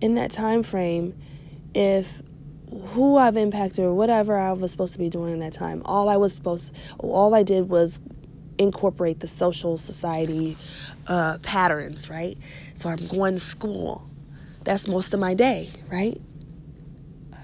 in 0.00 0.14
that 0.16 0.32
time 0.32 0.62
frame, 0.62 1.14
if 1.74 2.22
who 2.88 3.16
I've 3.16 3.36
impacted 3.36 3.84
or 3.84 3.94
whatever 3.94 4.36
I 4.36 4.52
was 4.52 4.70
supposed 4.70 4.94
to 4.94 4.98
be 4.98 5.08
doing 5.08 5.34
in 5.34 5.38
that 5.40 5.52
time. 5.52 5.82
All 5.84 6.08
I 6.08 6.16
was 6.16 6.34
supposed, 6.34 6.72
all 6.98 7.34
I 7.34 7.42
did 7.42 7.68
was 7.68 8.00
incorporate 8.58 9.20
the 9.20 9.26
social 9.26 9.76
society 9.76 10.56
uh, 11.06 11.38
patterns, 11.38 12.08
right? 12.08 12.38
So 12.76 12.88
I'm 12.88 13.06
going 13.08 13.34
to 13.34 13.40
school. 13.40 14.08
That's 14.64 14.88
most 14.88 15.12
of 15.12 15.20
my 15.20 15.34
day, 15.34 15.70
right? 15.90 16.20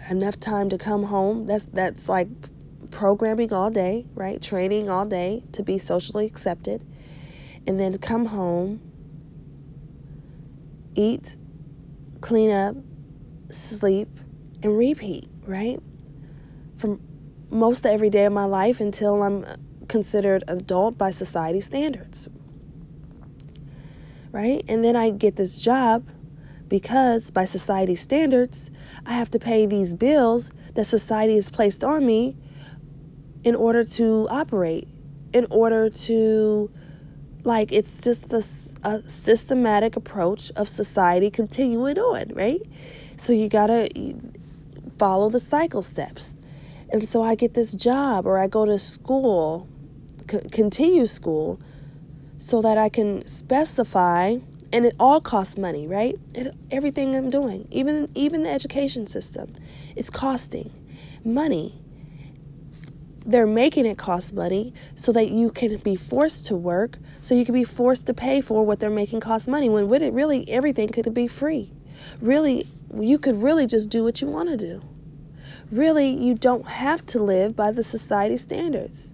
Enough 0.09 0.41
time 0.41 0.71
to 0.71 0.79
come 0.79 1.05
home. 1.05 1.47
That's 1.47 1.67
that's 1.67 2.09
like 2.09 2.29
programming 2.91 3.53
all 3.53 3.71
day, 3.71 4.07
right? 4.15 4.41
Training 4.41 4.89
all 4.89 5.05
day 5.05 5.43
to 5.53 5.63
be 5.63 5.77
socially 5.77 6.25
accepted, 6.25 6.87
and 7.69 7.79
then 7.79 7.99
come 7.99 8.25
home, 8.25 8.81
eat, 10.95 11.37
clean 12.23 12.51
up, 12.51 12.75
sleep 13.51 14.09
and 14.63 14.79
repeat, 14.79 15.29
right? 15.47 15.79
From 16.79 16.99
most 17.51 17.85
of 17.85 17.93
every 17.93 18.09
day 18.09 18.25
of 18.25 18.33
my 18.33 18.47
life 18.47 18.81
until 18.81 19.23
I'm 19.23 19.45
considered 19.87 20.45
adult 20.49 20.97
by 20.97 21.11
society 21.11 21.61
standards. 21.61 22.27
Right? 24.33 24.65
And 24.67 24.83
then 24.83 24.97
I 24.97 25.11
get 25.11 25.37
this 25.37 25.59
job 25.59 26.09
because 26.69 27.31
by 27.31 27.45
society 27.45 27.97
standards, 27.97 28.71
I 29.05 29.13
have 29.13 29.31
to 29.33 29.39
pay 29.39 29.67
these 29.67 29.93
bills 29.93 30.51
that 30.75 30.87
society 30.87 31.35
has 31.35 31.51
placed 31.51 31.85
on 31.85 32.07
me 32.07 32.35
in 33.45 33.55
order 33.55 33.85
to 33.85 34.27
operate, 34.31 34.89
in 35.35 35.47
order 35.51 35.91
to, 35.91 36.71
like, 37.49 37.73
it's 37.73 38.01
just 38.03 38.29
the, 38.29 38.47
a 38.85 39.09
systematic 39.09 39.97
approach 39.97 40.53
of 40.55 40.69
society 40.69 41.31
continuing 41.31 41.99
on, 41.99 42.33
right? 42.35 42.63
So 43.17 43.33
you 43.33 43.49
gotta, 43.49 43.89
follow 44.99 45.31
the 45.31 45.39
cycle 45.39 45.83
steps. 45.83 46.35
And 46.91 47.09
so 47.09 47.23
I 47.23 47.35
get 47.35 47.55
this 47.55 47.73
job 47.73 48.27
or 48.27 48.39
I 48.39 48.47
go 48.47 48.65
to 48.65 48.79
school, 48.79 49.69
c- 50.31 50.49
continue 50.51 51.07
school, 51.07 51.61
so 52.39 52.63
that 52.63 52.79
I 52.79 52.89
can 52.89 53.27
specify 53.27 54.37
and 54.73 54.85
it 54.85 54.95
all 55.01 55.21
costs 55.21 55.57
money, 55.57 55.87
right? 55.87 56.17
It, 56.35 56.55
everything 56.71 57.15
I'm 57.15 57.31
doing, 57.31 57.67
even 57.71 58.09
even 58.15 58.43
the 58.43 58.51
education 58.51 59.07
system, 59.07 59.53
it's 59.97 60.11
costing 60.11 60.71
money. 61.25 61.75
They're 63.25 63.47
making 63.47 63.87
it 63.87 63.99
cost 63.99 64.33
money 64.33 64.73
so 64.95 65.13
that 65.13 65.31
you 65.31 65.51
can 65.51 65.77
be 65.79 65.97
forced 65.97 66.47
to 66.47 66.57
work, 66.57 66.99
so 67.21 67.35
you 67.35 67.45
can 67.45 67.55
be 67.55 67.65
forced 67.65 68.07
to 68.07 68.15
pay 68.15 68.41
for 68.41 68.65
what 68.65 68.81
they're 68.81 68.91
making 68.91 69.21
cost 69.21 69.49
money. 69.49 69.69
When 69.69 69.89
would 69.89 70.03
it 70.03 70.13
really 70.13 70.49
everything 70.49 70.89
could 70.89 71.13
be 71.13 71.29
free? 71.29 71.73
Really, 72.21 72.69
you 72.95 73.19
could 73.19 73.43
really 73.43 73.67
just 73.67 73.89
do 73.89 74.05
what 74.05 74.21
you 74.21 74.29
want 74.29 74.49
to 74.49 74.57
do. 74.57 74.81
Really, 75.71 76.09
you 76.09 76.35
don't 76.35 76.67
have 76.67 77.05
to 77.07 77.23
live 77.23 77.55
by 77.55 77.73
the 77.73 77.83
society 77.83 78.37
standards. 78.37 79.09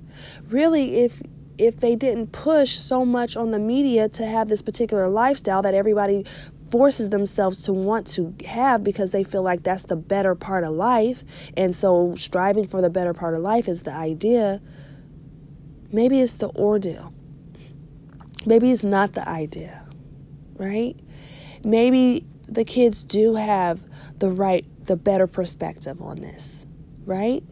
Really, 0.49 0.99
if 0.99 1.23
if 1.57 1.77
they 1.79 1.95
didn't 1.95 2.33
push 2.33 2.73
so 2.73 3.05
much 3.05 3.37
on 3.37 3.53
the 3.53 3.59
media 3.59 4.09
to 4.09 4.27
have 4.27 4.49
this 4.49 4.63
particular 4.63 5.09
lifestyle 5.09 5.63
that 5.63 5.75
everybody 5.75 6.27
forces 6.75 7.11
themselves 7.11 7.63
to 7.63 7.73
want 7.73 8.05
to 8.05 8.35
have 8.45 8.83
because 8.83 9.13
they 9.13 9.23
feel 9.23 9.43
like 9.43 9.63
that's 9.63 9.85
the 9.85 9.95
better 9.95 10.35
part 10.35 10.65
of 10.65 10.73
life. 10.73 11.23
And 11.57 11.75
so 11.75 12.17
striving 12.17 12.67
for 12.67 12.81
the 12.81 12.91
better 12.91 13.15
part 13.15 13.35
of 13.35 13.43
life 13.43 13.69
is 13.69 13.85
the 13.85 13.93
idea. 13.93 14.61
Maybe 15.93 16.21
it's 16.21 16.35
the 16.35 16.49
ordeal. 16.49 17.15
Maybe 18.45 18.73
it's 18.73 18.83
not 18.83 19.13
the 19.13 19.27
idea, 19.29 19.87
right? 20.57 20.97
Maybe 21.63 22.27
the 22.49 22.65
kids 22.65 23.05
do 23.05 23.37
have 23.37 23.85
the 24.19 24.33
right, 24.33 24.67
the 24.87 24.97
better 24.97 25.29
perspective 25.29 26.03
on 26.03 26.23
this, 26.23 26.67
right? 27.05 27.45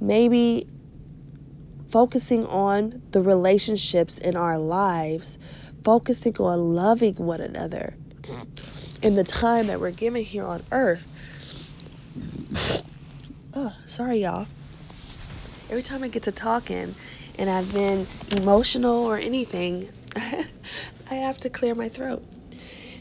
Maybe 0.00 0.66
focusing 1.90 2.46
on 2.46 3.02
the 3.10 3.20
relationships 3.20 4.16
in 4.16 4.36
our 4.36 4.56
lives, 4.56 5.38
focusing 5.84 6.38
on 6.38 6.74
loving 6.74 7.16
one 7.16 7.42
another 7.42 7.98
in 9.02 9.14
the 9.14 9.24
time 9.24 9.66
that 9.66 9.80
we're 9.80 9.90
given 9.90 10.22
here 10.22 10.44
on 10.44 10.62
earth. 10.72 11.04
Oh, 13.54 13.74
sorry, 13.86 14.22
y'all. 14.22 14.46
Every 15.70 15.82
time 15.82 16.02
I 16.02 16.08
get 16.08 16.24
to 16.24 16.32
talking 16.32 16.94
and 17.38 17.50
I've 17.50 17.72
been 17.72 18.06
emotional 18.30 19.04
or 19.04 19.18
anything, 19.18 19.88
I 20.16 21.14
have 21.14 21.38
to 21.38 21.50
clear 21.50 21.74
my 21.74 21.88
throat. 21.88 22.24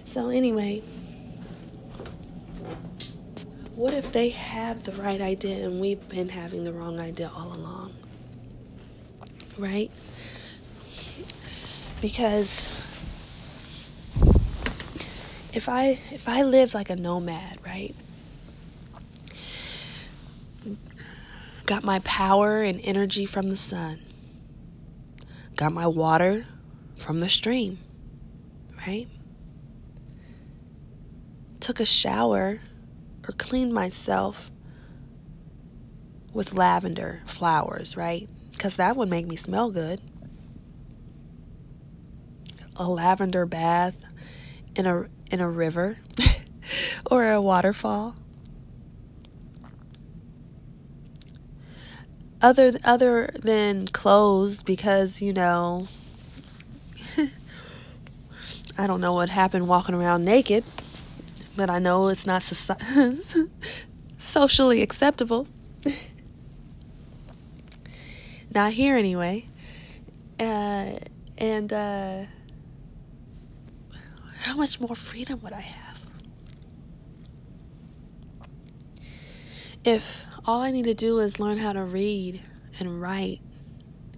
So, 0.06 0.30
anyway, 0.30 0.80
what 3.76 3.94
if 3.94 4.12
they 4.12 4.30
have 4.30 4.84
the 4.84 4.92
right 4.94 5.22
idea 5.22 5.66
and 5.66 5.80
we've 5.80 6.08
been 6.10 6.30
having 6.30 6.64
the 6.64 6.74
wrong 6.74 7.00
idea 7.00 7.32
all 7.36 7.52
along? 7.56 7.94
right? 9.58 9.92
Because 12.02 12.83
if 15.54 15.70
I 15.70 16.00
if 16.12 16.28
I 16.28 16.42
live 16.42 16.74
like 16.74 16.90
a 16.90 16.96
nomad, 16.96 17.60
right? 17.66 17.96
Got 21.66 21.84
my 21.84 22.00
power 22.00 22.62
and 22.62 22.80
energy 22.84 23.26
from 23.26 23.50
the 23.50 23.56
sun. 23.56 24.00
Got 25.56 25.72
my 25.72 25.88
water 25.88 26.46
from 26.98 27.20
the 27.20 27.30
stream, 27.30 27.80
right? 28.86 29.08
Took 31.60 31.80
a 31.80 31.86
shower 31.86 32.60
or 33.28 33.34
cleaned 33.38 33.74
myself 33.74 34.52
with 36.34 36.54
lavender 36.54 37.22
flowers, 37.26 37.96
right? 37.96 38.28
because 38.64 38.78
that 38.78 38.96
would 38.96 39.10
make 39.10 39.28
me 39.28 39.36
smell 39.36 39.72
good. 39.72 40.00
A 42.78 42.88
lavender 42.88 43.46
bath 43.46 43.96
in 44.74 44.86
a 44.86 45.08
in 45.34 45.42
a 45.42 45.50
river 45.50 45.98
or 47.10 47.32
a 47.32 47.42
waterfall. 47.42 48.16
Other 52.40 52.74
other 52.84 53.32
than 53.42 53.88
clothes 53.88 54.62
because, 54.62 55.24
you 55.24 55.34
know, 55.34 55.88
I 58.78 58.86
don't 58.86 59.02
know 59.02 59.14
what 59.14 59.30
happened 59.30 59.68
walking 59.68 59.96
around 59.96 60.24
naked, 60.24 60.64
but 61.56 61.68
I 61.68 61.80
know 61.80 62.10
it's 62.10 62.28
not 62.28 62.44
socially 64.20 64.84
acceptable. 64.84 65.48
Not 68.54 68.74
here 68.74 68.96
anyway. 68.96 69.48
Uh, 70.40 71.00
and 71.40 71.74
uh, 71.74 72.26
how 74.44 74.58
much 74.58 74.78
more 74.82 74.94
freedom 74.94 75.40
would 75.42 75.54
I 75.54 75.62
have? 75.62 75.98
If 79.86 80.22
all 80.44 80.60
I 80.62 80.72
need 80.72 80.84
to 80.84 80.94
do 80.94 81.20
is 81.20 81.40
learn 81.40 81.58
how 81.58 81.72
to 81.72 81.84
read 81.84 82.42
and 82.78 83.02
write 83.02 83.40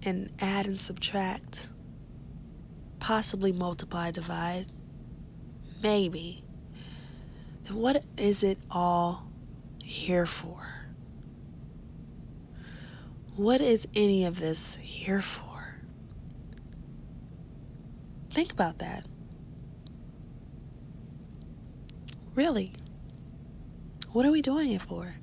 and 0.02 0.32
add 0.40 0.66
and 0.66 0.80
subtract, 0.80 1.68
possibly 2.98 3.52
multiply, 3.52 4.10
divide, 4.10 4.66
maybe, 5.80 6.42
then 7.62 7.76
what 7.76 8.04
is 8.16 8.42
it 8.42 8.58
all 8.68 9.30
here 9.84 10.26
for? 10.26 10.88
What 13.36 13.60
is 13.60 13.86
any 13.94 14.24
of 14.24 14.40
this 14.40 14.74
here 14.74 15.22
for? 15.22 15.76
Think 18.30 18.52
about 18.52 18.78
that. 18.78 19.06
Really? 22.36 22.72
What 24.12 24.24
are 24.24 24.30
we 24.30 24.42
doing 24.42 24.70
it 24.70 24.82
for? 24.82 25.16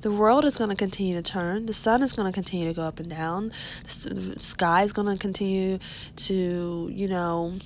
The 0.00 0.10
world 0.10 0.46
is 0.46 0.56
going 0.56 0.70
to 0.70 0.76
continue 0.76 1.14
to 1.14 1.22
turn. 1.22 1.66
The 1.66 1.74
sun 1.74 2.02
is 2.02 2.14
going 2.14 2.26
to 2.26 2.32
continue 2.32 2.68
to 2.68 2.74
go 2.74 2.82
up 2.82 2.98
and 2.98 3.10
down. 3.10 3.52
The 3.84 4.40
sky 4.40 4.82
is 4.82 4.92
going 4.94 5.06
to 5.06 5.20
continue 5.20 5.78
to, 6.16 6.90
you 6.90 7.08
know, 7.08 7.58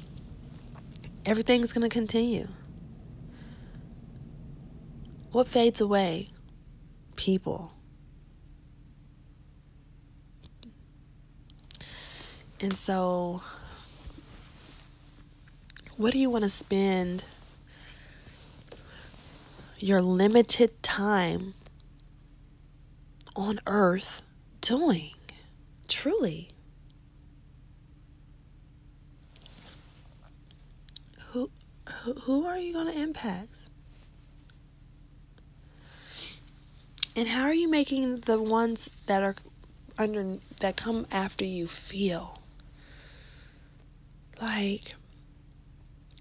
everything's 1.24 1.72
going 1.72 1.88
to 1.88 1.94
continue. 1.94 2.48
What 5.31 5.46
fades 5.46 5.81
away? 5.81 6.31
people. 7.16 7.72
And 12.61 12.76
so, 12.76 13.42
what 15.96 16.12
do 16.12 16.18
you 16.18 16.28
want 16.28 16.44
to 16.44 16.50
spend 16.50 17.24
your 19.78 20.02
limited 20.02 20.82
time 20.82 21.54
on 23.35 23.61
earth 23.66 24.22
doing? 24.61 25.14
Truly. 25.88 26.50
Who, 31.30 31.50
who 32.22 32.46
are 32.46 32.59
you 32.59 32.72
going 32.72 32.92
to 32.92 33.00
impact? 33.00 33.54
And 37.14 37.28
how 37.28 37.44
are 37.44 37.54
you 37.54 37.70
making 37.70 38.20
the 38.20 38.42
ones 38.42 38.90
that 39.06 39.22
are 39.22 39.37
under 39.96 40.37
that 40.61 40.76
come 40.76 41.06
after 41.11 41.46
you 41.46 41.66
feel? 41.66 42.42
Like 44.40 44.94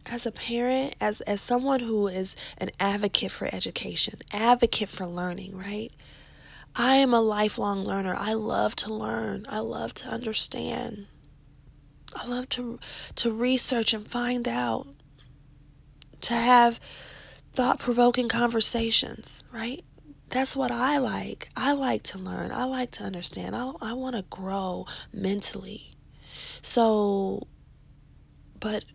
as 0.06 0.26
a 0.26 0.32
parent, 0.32 0.96
as 1.02 1.22
as 1.22 1.42
someone 1.42 1.80
who 1.82 2.08
is 2.08 2.36
an 2.58 2.72
advocate 2.80 3.32
for 3.32 3.54
education, 3.54 4.20
advocate 4.32 4.90
for 4.90 5.06
learning, 5.06 5.58
right? 5.58 5.92
I 6.76 6.96
am 6.96 7.14
a 7.14 7.22
lifelong 7.22 7.84
learner. 7.84 8.16
I 8.18 8.34
love 8.34 8.76
to 8.78 8.94
learn. 8.94 9.46
I 9.50 9.60
love 9.60 9.94
to 9.96 10.10
understand. 10.10 11.08
I 12.16 12.28
love 12.28 12.50
to 12.50 12.80
to 13.16 13.32
research 13.32 13.94
and 13.94 14.08
find 14.08 14.48
out. 14.48 14.88
To 16.22 16.34
have 16.34 16.80
thought-provoking 17.54 18.30
conversations, 18.30 19.44
right? 19.52 19.84
that's 20.30 20.56
what 20.56 20.72
I 20.72 20.98
like. 20.98 21.50
I 21.56 21.74
like 21.74 22.04
to 22.04 22.18
learn. 22.18 22.52
I 22.52 22.66
like 22.66 22.92
to 22.92 23.04
understand. 23.04 23.56
I 23.56 23.72
I 23.82 23.94
want 23.94 24.16
to 24.16 24.24
grow 24.24 24.86
mentally. 25.14 25.96
So 26.62 27.48
but 28.60 28.86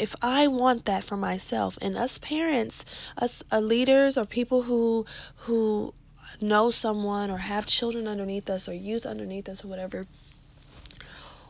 if 0.00 0.16
I 0.22 0.46
want 0.46 0.86
that 0.86 1.04
for 1.04 1.16
myself 1.16 1.78
and 1.82 1.96
us 1.96 2.18
parents, 2.18 2.84
us 3.18 3.42
uh, 3.52 3.60
leaders 3.60 4.16
or 4.16 4.24
people 4.24 4.62
who 4.62 5.04
who 5.44 5.92
know 6.40 6.70
someone 6.70 7.30
or 7.30 7.38
have 7.38 7.66
children 7.66 8.08
underneath 8.08 8.48
us 8.48 8.68
or 8.68 8.72
youth 8.72 9.04
underneath 9.04 9.48
us 9.48 9.62
or 9.62 9.68
whatever, 9.68 10.06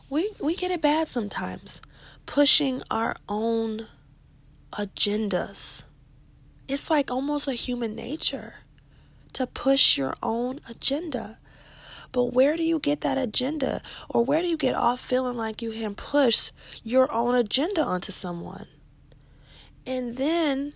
we 0.09 0.31
we 0.39 0.55
get 0.55 0.71
it 0.71 0.81
bad 0.81 1.07
sometimes 1.07 1.81
pushing 2.25 2.81
our 2.91 3.15
own 3.29 3.87
agendas. 4.73 5.83
It's 6.67 6.89
like 6.89 7.09
almost 7.09 7.47
a 7.47 7.53
human 7.53 7.95
nature 7.95 8.55
to 9.33 9.47
push 9.47 9.97
your 9.97 10.15
own 10.21 10.59
agenda. 10.69 11.37
But 12.11 12.25
where 12.25 12.57
do 12.57 12.63
you 12.63 12.79
get 12.79 13.01
that 13.01 13.17
agenda? 13.17 13.81
Or 14.09 14.23
where 14.23 14.41
do 14.41 14.47
you 14.47 14.57
get 14.57 14.75
off 14.75 14.99
feeling 14.99 15.37
like 15.37 15.61
you 15.61 15.71
can 15.71 15.95
push 15.95 16.51
your 16.83 17.11
own 17.11 17.35
agenda 17.35 17.83
onto 17.83 18.11
someone? 18.11 18.67
And 19.85 20.17
then 20.17 20.73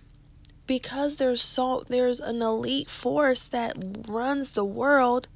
because 0.66 1.16
there's 1.16 1.42
so 1.42 1.84
there's 1.88 2.20
an 2.20 2.42
elite 2.42 2.90
force 2.90 3.46
that 3.48 3.76
runs 4.08 4.50
the 4.50 4.64
world, 4.64 5.28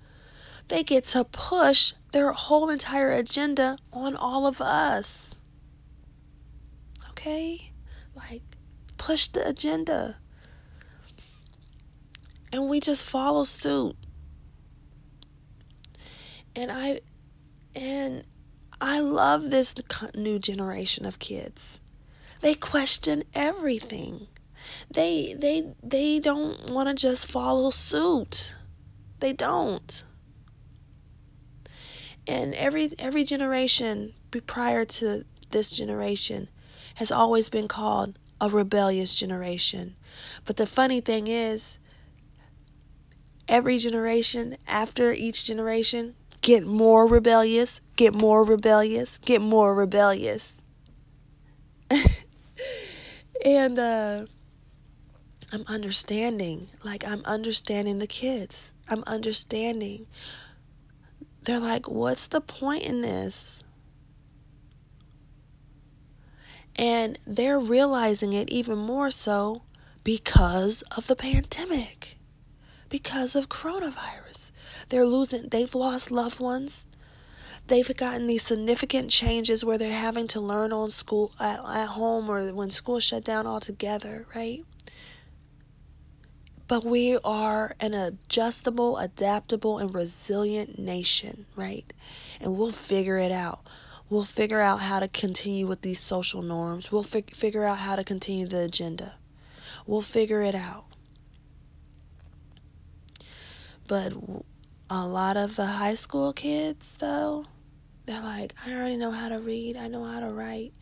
they 0.69 0.83
get 0.83 1.05
to 1.05 1.25
push 1.25 1.93
their 2.13 2.33
whole 2.33 2.69
entire 2.69 3.13
agenda 3.13 3.79
on 3.93 4.17
all 4.17 4.47
of 4.47 4.61
us. 4.61 5.35
Okay? 7.11 7.73
Like 8.15 8.43
push 8.97 9.29
the 9.29 9.47
agenda 9.47 10.17
and 12.53 12.69
we 12.69 12.81
just 12.81 13.05
follow 13.05 13.45
suit. 13.45 13.97
And 16.55 16.71
I 16.71 17.01
and 17.75 18.25
I 18.81 19.01
love 19.01 19.51
this 19.51 19.75
new 20.15 20.39
generation 20.39 21.07
of 21.07 21.19
kids. 21.19 21.81
They 22.41 22.55
question 22.55 23.25
everything. 23.35 24.27
They 24.91 25.35
they 25.39 25.75
they 25.83 26.19
don't 26.19 26.71
want 26.71 26.89
to 26.89 26.95
just 26.95 27.31
follow 27.31 27.71
suit. 27.71 28.55
They 29.21 29.33
don't. 29.33 30.05
And 32.27 32.55
every 32.55 32.93
every 32.99 33.25
generation 33.25 34.15
prior 34.47 34.85
to 34.85 35.25
this 35.51 35.71
generation 35.71 36.49
has 36.95 37.11
always 37.11 37.49
been 37.49 37.69
called 37.69 38.19
a 38.41 38.49
rebellious 38.49 39.15
generation. 39.15 39.97
But 40.45 40.57
the 40.57 40.67
funny 40.67 41.01
thing 41.01 41.27
is 41.27 41.79
every 43.49 43.79
generation 43.79 44.57
after 44.67 45.13
each 45.13 45.45
generation 45.45 46.15
get 46.41 46.67
more 46.67 47.07
rebellious, 47.07 47.81
get 47.97 48.15
more 48.15 48.45
rebellious, 48.45 49.19
get 49.25 49.41
more 49.41 49.75
rebellious. 49.75 50.57
and 53.45 53.79
uh 53.79 54.27
I'm 55.53 55.65
understanding. 55.67 56.69
Like, 56.85 57.05
I'm 57.05 57.25
understanding 57.25 57.99
the 57.99 58.07
kids. 58.07 58.71
I'm 58.89 59.03
understanding. 59.07 60.07
They're 61.43 61.59
like, 61.59 61.89
what's 61.89 62.29
the 62.29 62.41
point 62.41 62.85
in 62.85 63.01
this? 63.01 63.65
And 66.77 67.19
they're 67.27 67.59
realizing 67.59 68.33
it 68.33 68.49
even 68.51 68.79
more 68.79 69.11
so 69.11 69.63
because 70.05 70.83
of 70.97 71.09
the 71.09 71.17
pandemic, 71.17 72.19
because 72.89 73.35
of 73.35 73.49
coronavirus. 73.49 74.30
They're 74.91 75.07
losing, 75.07 75.49
they've 75.49 75.75
lost 75.75 76.11
loved 76.11 76.41
ones. 76.41 76.87
They've 77.69 77.97
gotten 77.97 78.27
these 78.27 78.43
significant 78.43 79.11
changes 79.11 79.65
where 79.65 79.79
they're 79.79 79.93
having 79.93 80.27
to 80.29 80.41
learn 80.41 80.73
on 80.73 80.91
school 80.91 81.33
at, 81.39 81.61
at 81.65 81.87
home 81.87 82.29
or 82.29 82.53
when 82.53 82.71
school 82.71 82.99
shut 82.99 83.25
down 83.25 83.47
altogether, 83.47 84.27
right? 84.35 84.65
But 86.67 86.85
we 86.85 87.19
are 87.23 87.77
an 87.79 87.95
adjustable, 87.95 88.99
adaptable, 88.99 89.79
and 89.79 89.95
resilient 89.95 90.79
nation, 90.79 91.47
right? 91.55 91.93
And 92.41 92.57
we'll 92.57 92.73
figure 92.73 93.19
it 93.19 93.33
out. 93.33 93.61
We'll 94.09 94.25
figure 94.25 94.61
out 94.61 94.81
how 94.81 94.99
to 94.99 95.07
continue 95.07 95.69
with 95.69 95.83
these 95.83 96.01
social 96.01 96.43
norms. 96.43 96.91
We'll 96.91 97.05
fig- 97.05 97.35
figure 97.35 97.65
out 97.65 97.79
how 97.79 97.95
to 97.95 98.03
continue 98.03 98.47
the 98.47 98.63
agenda. 98.63 99.15
We'll 99.87 100.03
figure 100.03 100.43
it 100.43 100.57
out. 100.57 100.87
But 103.87 104.15
a 104.91 105.07
lot 105.07 105.37
of 105.37 105.57
the 105.57 105.67
high 105.67 105.95
school 105.95 106.33
kids, 106.33 106.97
though, 106.99 107.47
they're 108.07 108.21
like, 108.21 108.55
I 108.67 108.75
already 108.75 108.97
know 108.97 109.13
how 109.13 109.29
to 109.29 109.39
read, 109.39 109.77
I 109.77 109.87
know 109.87 110.05
how 110.05 110.21
to 110.21 110.29
write. 110.29 110.73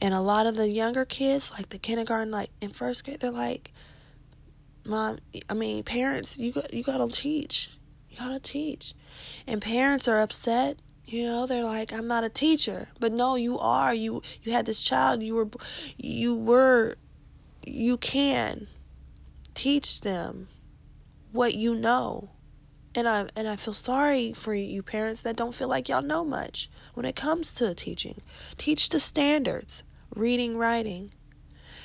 And 0.00 0.14
a 0.14 0.20
lot 0.20 0.46
of 0.46 0.56
the 0.56 0.68
younger 0.68 1.04
kids, 1.04 1.50
like 1.52 1.68
the 1.68 1.78
kindergarten, 1.78 2.30
like 2.30 2.50
in 2.60 2.70
first 2.70 3.04
grade, 3.04 3.20
they're 3.20 3.30
like, 3.30 3.70
mom 4.86 5.18
i 5.48 5.54
mean 5.54 5.82
parents 5.82 6.38
you 6.38 6.52
got 6.52 6.72
you 6.72 6.82
got 6.82 6.98
to 6.98 7.08
teach. 7.08 7.70
You 8.10 8.18
got 8.18 8.28
to 8.28 8.38
teach. 8.40 8.94
And 9.46 9.60
parents 9.60 10.06
are 10.08 10.20
upset 10.20 10.78
you 11.06 11.24
know 11.24 11.46
they're 11.46 11.64
like 11.64 11.92
i'm 11.92 12.06
not 12.06 12.24
a 12.24 12.28
teacher. 12.28 12.88
But 13.00 13.12
no 13.12 13.36
you 13.36 13.58
are. 13.58 13.94
You 13.94 14.22
you 14.42 14.52
had 14.52 14.66
this 14.66 14.82
child. 14.82 15.22
You 15.22 15.34
were 15.34 15.48
you 15.96 16.34
were 16.34 16.96
you 17.64 17.96
can 17.96 18.66
teach 19.54 20.00
them 20.02 20.48
what 21.32 21.54
you 21.54 21.74
know 21.74 22.30
and 22.94 23.08
I 23.08 23.28
and 23.36 23.48
I 23.48 23.56
feel 23.56 23.74
sorry 23.74 24.32
for 24.32 24.54
you 24.54 24.82
parents 24.82 25.22
that 25.22 25.36
don't 25.36 25.54
feel 25.54 25.68
like 25.68 25.88
y'all 25.88 26.02
know 26.02 26.24
much 26.24 26.70
when 26.94 27.06
it 27.06 27.16
comes 27.16 27.50
to 27.54 27.74
teaching. 27.74 28.20
Teach 28.56 28.88
the 28.88 29.00
standards, 29.00 29.82
reading, 30.14 30.56
writing, 30.56 31.12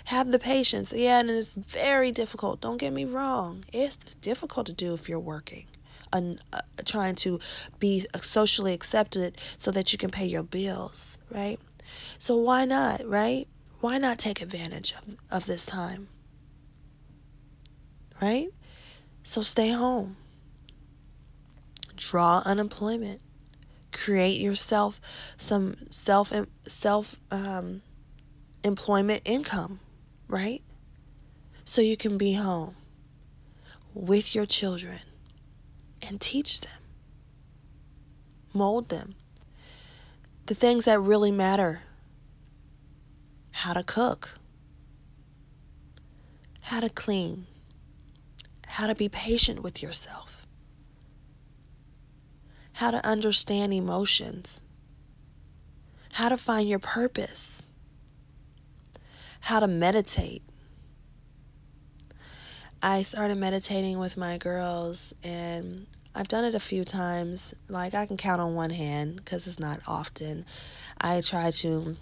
have 0.05 0.31
the 0.31 0.39
patience. 0.39 0.91
Yeah, 0.93 1.19
and 1.19 1.29
it's 1.29 1.53
very 1.53 2.11
difficult. 2.11 2.61
Don't 2.61 2.77
get 2.77 2.93
me 2.93 3.05
wrong. 3.05 3.65
It's 3.73 3.95
difficult 4.21 4.67
to 4.67 4.73
do 4.73 4.93
if 4.93 5.09
you're 5.09 5.19
working. 5.19 5.65
and 6.11 6.41
uh, 6.53 6.61
trying 6.85 7.15
to 7.15 7.39
be 7.79 8.05
socially 8.21 8.73
accepted 8.73 9.37
so 9.57 9.71
that 9.71 9.91
you 9.91 9.97
can 9.97 10.09
pay 10.09 10.25
your 10.25 10.43
bills, 10.43 11.17
right? 11.31 11.59
So 12.17 12.35
why 12.37 12.65
not, 12.65 13.07
right? 13.07 13.47
Why 13.81 13.97
not 13.97 14.17
take 14.19 14.41
advantage 14.41 14.93
of, 14.93 15.15
of 15.31 15.45
this 15.45 15.65
time? 15.65 16.07
Right? 18.21 18.49
So 19.23 19.41
stay 19.41 19.69
home. 19.69 20.17
Draw 21.99 22.43
unemployment. 22.45 23.21
Create 23.91 24.39
yourself 24.39 25.01
some 25.37 25.75
self 25.89 26.31
self 26.67 27.15
um, 27.31 27.81
employment 28.63 29.21
income 29.25 29.79
right? 30.29 30.61
So 31.65 31.81
you 31.81 31.97
can 31.97 32.17
be 32.17 32.33
home 32.33 32.75
with 33.93 34.33
your 34.33 34.45
children 34.45 34.99
and 36.01 36.21
teach 36.21 36.61
them, 36.61 36.71
mold 38.53 38.89
them. 38.89 39.15
The 40.45 40.55
things 40.55 40.85
that 40.85 40.99
really 40.99 41.31
matter 41.31 41.81
how 43.51 43.73
to 43.73 43.83
cook, 43.83 44.39
how 46.61 46.79
to 46.79 46.89
clean, 46.89 47.45
how 48.65 48.87
to 48.87 48.95
be 48.95 49.09
patient 49.09 49.61
with 49.61 49.81
yourself, 49.81 50.28
how 52.79 52.91
to 52.91 53.05
understand 53.05 53.73
emotions, 53.73 54.61
how 56.13 56.29
to 56.29 56.37
find 56.37 56.67
your 56.67 56.79
purpose 56.79 57.67
how 59.41 59.59
to 59.59 59.67
meditate. 59.67 60.43
I 62.81 63.01
started 63.01 63.37
meditating 63.37 63.99
with 63.99 64.15
my 64.15 64.37
girls, 64.37 65.13
and 65.23 65.87
I've 66.15 66.27
done 66.27 66.45
it 66.45 66.55
a 66.55 66.59
few 66.59 66.85
times. 66.85 67.53
Like, 67.67 67.93
I 67.93 68.05
can 68.05 68.17
count 68.17 68.41
on 68.41 68.55
one 68.55 68.69
hand 68.69 69.17
because 69.17 69.47
it's 69.47 69.59
not 69.59 69.81
often. 69.87 70.45
I 70.99 71.21
try 71.21 71.51
to. 71.51 71.95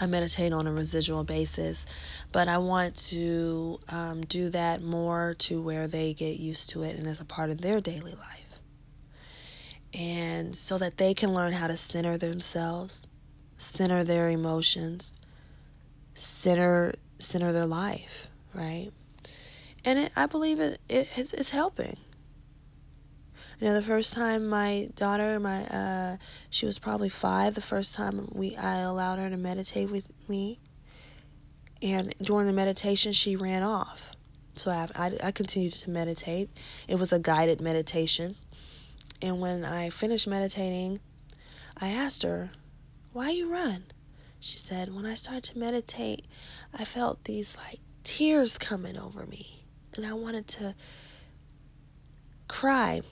I 0.00 0.06
meditate 0.06 0.52
on 0.52 0.68
a 0.68 0.72
residual 0.72 1.24
basis, 1.24 1.84
but 2.30 2.46
I 2.46 2.58
want 2.58 2.94
to 3.08 3.80
um, 3.88 4.20
do 4.26 4.48
that 4.50 4.80
more 4.80 5.34
to 5.38 5.60
where 5.60 5.88
they 5.88 6.14
get 6.14 6.38
used 6.38 6.70
to 6.70 6.84
it 6.84 6.96
and 6.96 7.08
as 7.08 7.20
a 7.20 7.24
part 7.24 7.50
of 7.50 7.62
their 7.62 7.80
daily 7.80 8.12
life. 8.12 8.47
And 9.94 10.54
so 10.54 10.78
that 10.78 10.98
they 10.98 11.14
can 11.14 11.32
learn 11.34 11.52
how 11.52 11.66
to 11.66 11.76
center 11.76 12.18
themselves, 12.18 13.06
center 13.56 14.04
their 14.04 14.28
emotions, 14.28 15.16
center 16.14 16.94
center 17.18 17.52
their 17.52 17.66
life, 17.66 18.28
right? 18.54 18.90
And 19.84 19.98
it, 19.98 20.12
I 20.14 20.26
believe 20.26 20.60
it, 20.60 20.80
it 20.88 21.08
it's, 21.16 21.32
it's 21.32 21.50
helping. 21.50 21.96
You 23.60 23.66
know, 23.66 23.74
the 23.74 23.82
first 23.82 24.12
time 24.12 24.48
my 24.48 24.88
daughter, 24.94 25.40
my 25.40 25.64
uh, 25.66 26.16
she 26.50 26.66
was 26.66 26.78
probably 26.78 27.08
five. 27.08 27.54
The 27.54 27.60
first 27.60 27.94
time 27.94 28.28
we 28.32 28.56
I 28.56 28.80
allowed 28.80 29.18
her 29.18 29.30
to 29.30 29.36
meditate 29.36 29.90
with 29.90 30.08
me, 30.28 30.60
and 31.82 32.14
during 32.22 32.46
the 32.46 32.52
meditation, 32.52 33.12
she 33.12 33.34
ran 33.34 33.62
off. 33.62 34.12
So 34.54 34.70
I, 34.70 34.88
I, 34.94 35.16
I 35.24 35.30
continued 35.32 35.72
to 35.74 35.90
meditate. 35.90 36.50
It 36.88 36.96
was 36.96 37.12
a 37.12 37.18
guided 37.18 37.60
meditation, 37.60 38.36
and 39.20 39.40
when 39.40 39.64
I 39.64 39.90
finished 39.90 40.26
meditating, 40.26 41.00
I 41.76 41.88
asked 41.88 42.22
her, 42.22 42.50
"Why 43.12 43.30
you 43.30 43.50
run?" 43.50 43.84
She 44.40 44.56
said, 44.56 44.94
When 44.94 45.04
I 45.04 45.14
started 45.14 45.44
to 45.44 45.58
meditate, 45.58 46.24
I 46.72 46.84
felt 46.84 47.24
these 47.24 47.56
like 47.56 47.80
tears 48.04 48.56
coming 48.56 48.96
over 48.96 49.26
me. 49.26 49.64
And 49.96 50.06
I 50.06 50.12
wanted 50.12 50.46
to 50.48 50.74
cry. 52.46 53.02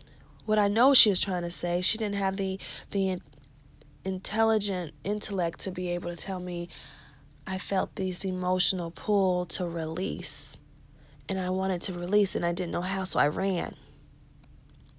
What 0.45 0.59
I 0.59 0.69
know 0.69 0.95
she 0.95 1.11
was 1.11 1.21
trying 1.21 1.43
to 1.43 1.51
say, 1.51 1.81
she 1.81 1.99
didn't 1.99 2.15
have 2.15 2.37
the 2.37 2.61
the 2.93 3.19
intelligent 4.05 4.95
intellect 5.03 5.61
to 5.61 5.73
be 5.73 5.89
able 5.89 6.11
to 6.11 6.17
tell 6.17 6.39
me 6.39 6.69
I 7.45 7.59
felt 7.59 7.97
this 7.97 8.25
emotional 8.25 8.93
pull 8.93 9.47
to 9.47 9.67
release. 9.67 10.57
And 11.29 11.41
I 11.41 11.51
wanted 11.51 11.83
to 11.83 11.93
release 11.93 12.37
and 12.37 12.47
I 12.47 12.53
didn't 12.53 12.73
know 12.73 12.83
how, 12.83 13.03
so 13.03 13.19
I 13.19 13.27
ran. 13.27 13.75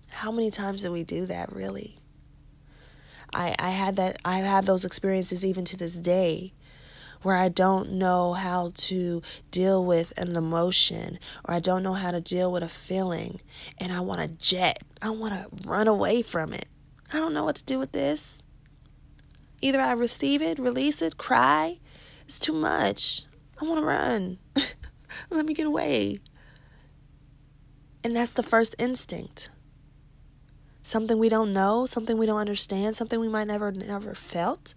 How 0.10 0.32
many 0.32 0.50
times 0.50 0.82
do 0.82 0.92
we 0.92 1.04
do 1.04 1.26
that, 1.26 1.52
really? 1.54 1.98
I, 3.34 3.56
I 3.60 3.70
had 3.72 3.98
that 3.98 4.20
I 4.24 4.40
have 4.40 4.66
those 4.66 4.86
experiences 4.86 5.44
even 5.44 5.66
to 5.66 5.78
this 5.78 5.96
day 5.96 6.54
where 7.24 7.36
I 7.36 7.50
don't 7.50 7.94
know 7.94 8.34
how 8.34 8.72
to 8.76 9.22
deal 9.52 9.84
with 9.84 10.14
an 10.18 10.36
emotion 10.36 11.20
or 11.46 11.56
I 11.56 11.60
don't 11.60 11.84
know 11.84 11.94
how 11.94 12.12
to 12.12 12.22
deal 12.22 12.52
with 12.52 12.64
a 12.64 12.70
feeling 12.70 13.42
and 13.78 13.92
I 13.92 14.00
want 14.00 14.22
to 14.22 14.38
jet. 14.38 14.84
I 15.02 15.10
want 15.10 15.34
to 15.34 15.68
run 15.68 15.88
away 15.88 16.22
from 16.22 16.54
it. 16.54 16.68
I 17.12 17.18
don't 17.18 17.34
know 17.34 17.44
what 17.44 17.56
to 17.58 17.64
do 17.64 17.80
with 17.80 17.92
this. 17.92 18.42
Either 19.62 19.82
I 19.82 19.94
receive 19.94 20.42
it, 20.42 20.60
release 20.60 21.02
it, 21.02 21.18
cry. 21.18 21.80
It's 22.26 22.40
too 22.40 22.54
much. 22.54 23.24
I 23.60 23.66
want 23.66 23.80
to 23.80 23.86
run. 23.86 24.38
Let 25.30 25.46
me 25.46 25.54
get 25.54 25.66
away. 25.66 26.20
And 28.04 28.16
that's 28.16 28.34
the 28.34 28.44
first 28.44 28.76
instinct 28.78 29.50
something 30.88 31.20
we 31.20 31.28
don't 31.28 31.52
know, 31.52 31.86
something 31.86 32.18
we 32.18 32.26
don't 32.26 32.40
understand, 32.40 32.96
something 32.96 33.20
we 33.20 33.28
might 33.28 33.48
never 33.48 33.72
never 33.72 34.16
felt. 34.16 34.74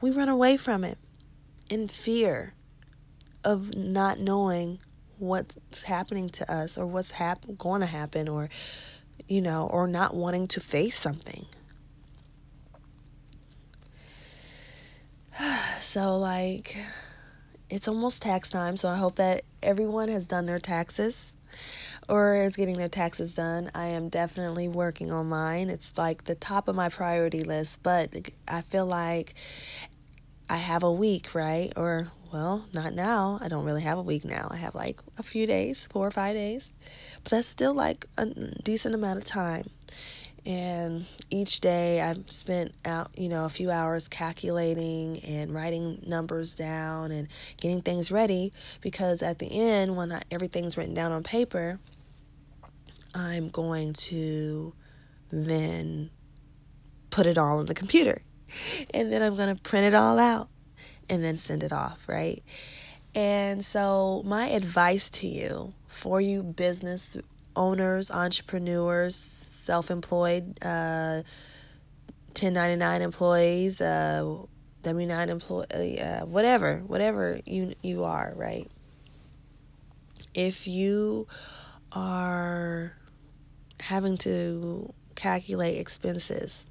we 0.00 0.10
run 0.10 0.28
away 0.28 0.56
from 0.56 0.82
it 0.82 0.98
in 1.70 1.86
fear 1.86 2.54
of 3.44 3.76
not 3.76 4.18
knowing 4.18 4.80
what's 5.18 5.82
happening 5.84 6.28
to 6.28 6.52
us 6.52 6.76
or 6.76 6.84
what's 6.84 7.12
hap- 7.12 7.46
going 7.56 7.80
to 7.80 7.86
happen 7.86 8.28
or 8.28 8.48
you 9.28 9.40
know 9.40 9.68
or 9.68 9.86
not 9.86 10.14
wanting 10.14 10.48
to 10.48 10.58
face 10.60 10.98
something 10.98 11.46
so 15.80 16.18
like 16.18 16.76
it's 17.70 17.86
almost 17.86 18.22
tax 18.22 18.48
time 18.48 18.76
so 18.76 18.88
i 18.88 18.96
hope 18.96 19.14
that 19.14 19.44
everyone 19.62 20.08
has 20.08 20.26
done 20.26 20.46
their 20.46 20.58
taxes 20.58 21.31
or 22.12 22.42
is 22.42 22.56
getting 22.56 22.76
their 22.76 22.90
taxes 22.90 23.32
done. 23.32 23.70
I 23.74 23.86
am 23.86 24.10
definitely 24.10 24.68
working 24.68 25.10
on 25.10 25.30
mine. 25.30 25.70
It's 25.70 25.96
like 25.96 26.24
the 26.24 26.34
top 26.34 26.68
of 26.68 26.76
my 26.76 26.90
priority 26.90 27.42
list, 27.42 27.82
but 27.82 28.14
I 28.46 28.60
feel 28.60 28.84
like 28.84 29.32
I 30.50 30.56
have 30.58 30.82
a 30.82 30.92
week, 30.92 31.34
right? 31.34 31.72
Or, 31.74 32.08
well, 32.30 32.66
not 32.74 32.92
now. 32.92 33.38
I 33.40 33.48
don't 33.48 33.64
really 33.64 33.80
have 33.80 33.96
a 33.96 34.02
week 34.02 34.26
now. 34.26 34.48
I 34.50 34.56
have 34.56 34.74
like 34.74 35.00
a 35.16 35.22
few 35.22 35.46
days, 35.46 35.88
four 35.90 36.06
or 36.06 36.10
five 36.10 36.34
days. 36.34 36.70
But 37.24 37.30
that's 37.30 37.48
still 37.48 37.72
like 37.72 38.04
a 38.18 38.26
decent 38.26 38.94
amount 38.94 39.16
of 39.16 39.24
time. 39.24 39.70
And 40.44 41.06
each 41.30 41.62
day 41.62 42.02
I've 42.02 42.30
spent 42.30 42.74
out, 42.84 43.10
you 43.16 43.30
know, 43.30 43.46
a 43.46 43.48
few 43.48 43.70
hours 43.70 44.08
calculating 44.08 45.20
and 45.20 45.54
writing 45.54 46.02
numbers 46.06 46.54
down 46.54 47.10
and 47.10 47.28
getting 47.56 47.80
things 47.80 48.10
ready 48.10 48.52
because 48.82 49.22
at 49.22 49.38
the 49.38 49.46
end, 49.46 49.96
when 49.96 50.12
I, 50.12 50.22
everything's 50.30 50.76
written 50.76 50.94
down 50.94 51.12
on 51.12 51.22
paper, 51.22 51.78
I'm 53.14 53.48
going 53.48 53.92
to 53.94 54.74
then 55.30 56.10
put 57.10 57.26
it 57.26 57.38
all 57.38 57.58
on 57.58 57.66
the 57.66 57.74
computer 57.74 58.22
and 58.92 59.12
then 59.12 59.22
I'm 59.22 59.36
going 59.36 59.54
to 59.54 59.62
print 59.62 59.86
it 59.86 59.94
all 59.94 60.18
out 60.18 60.48
and 61.08 61.22
then 61.22 61.36
send 61.36 61.62
it 61.62 61.72
off, 61.72 62.08
right? 62.08 62.42
And 63.14 63.64
so, 63.64 64.22
my 64.24 64.48
advice 64.48 65.10
to 65.10 65.26
you, 65.26 65.74
for 65.86 66.20
you 66.20 66.42
business 66.42 67.16
owners, 67.54 68.10
entrepreneurs, 68.10 69.14
self 69.64 69.90
employed, 69.90 70.58
uh, 70.62 71.22
1099 72.28 73.02
employees, 73.02 73.80
uh, 73.82 74.36
W 74.82 75.06
9 75.06 75.28
employee, 75.28 76.00
uh, 76.00 76.24
whatever, 76.24 76.78
whatever 76.86 77.40
you, 77.44 77.74
you 77.82 78.04
are, 78.04 78.32
right? 78.34 78.70
If 80.34 80.66
you 80.66 81.28
are 81.92 82.92
having 83.82 84.16
to 84.16 84.92
calculate 85.16 85.76
expenses 85.76 86.66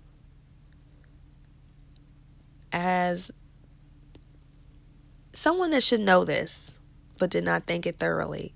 as 2.71 3.31
someone 5.33 5.71
that 5.71 5.83
should 5.83 5.99
know 5.99 6.23
this 6.23 6.71
but 7.17 7.29
did 7.29 7.43
not 7.43 7.65
think 7.65 7.85
it 7.85 7.97
thoroughly, 7.97 8.53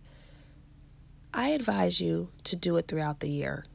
I 1.33 1.49
advise 1.49 1.99
you 1.99 2.29
to 2.45 2.55
do 2.55 2.77
it 2.77 2.87
throughout 2.87 3.19
the 3.19 3.29
year. 3.29 3.65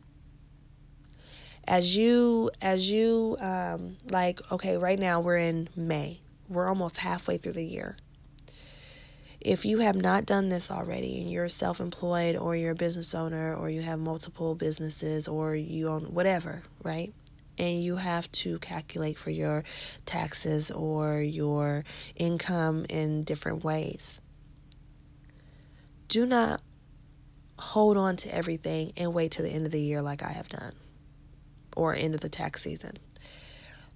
As 1.69 1.95
you, 1.95 2.51
as 2.63 2.91
you, 2.91 3.37
um, 3.39 3.99
like, 4.11 4.41
okay, 4.51 4.79
right 4.79 4.99
now 4.99 5.21
we're 5.21 5.37
in 5.37 5.69
May. 5.77 6.21
We're 6.49 6.69
almost 6.69 6.97
halfway 6.97 7.37
through 7.37 7.53
the 7.53 7.65
year. 7.65 7.97
If 9.41 9.65
you 9.65 9.79
have 9.79 9.97
not 9.97 10.27
done 10.27 10.51
this 10.51 10.71
already 10.71 11.21
and 11.21 11.31
you're 11.31 11.49
self 11.49 11.81
employed 11.81 12.37
or 12.37 12.55
you're 12.55 12.73
a 12.73 12.75
business 12.75 13.15
owner 13.15 13.55
or 13.55 13.71
you 13.71 13.81
have 13.83 13.99
multiple 13.99 14.55
businesses 14.55 15.29
or 15.29 15.55
you 15.55 15.89
own 15.89 16.03
whatever, 16.13 16.63
right? 16.83 17.13
and 17.61 17.85
you 17.85 17.97
have 17.97 18.31
to 18.33 18.59
calculate 18.61 19.19
for 19.19 19.29
your 19.29 19.63
taxes 20.07 20.71
or 20.71 21.21
your 21.21 21.85
income 22.17 22.87
in 22.89 23.23
different 23.23 23.63
ways. 23.63 24.19
Do 26.09 26.25
not 26.25 26.63
hold 27.59 27.99
on 27.99 28.17
to 28.17 28.35
everything 28.35 28.95
and 28.97 29.13
wait 29.13 29.33
till 29.33 29.45
the 29.45 29.51
end 29.51 29.67
of 29.67 29.73
the 29.73 29.81
year 29.81 30.01
like 30.01 30.23
I 30.23 30.33
have 30.33 30.49
done 30.49 30.73
or 31.77 31.95
end 31.95 32.15
of 32.15 32.23
the 32.23 32.31
tax 32.31 32.63
season. 32.63 32.97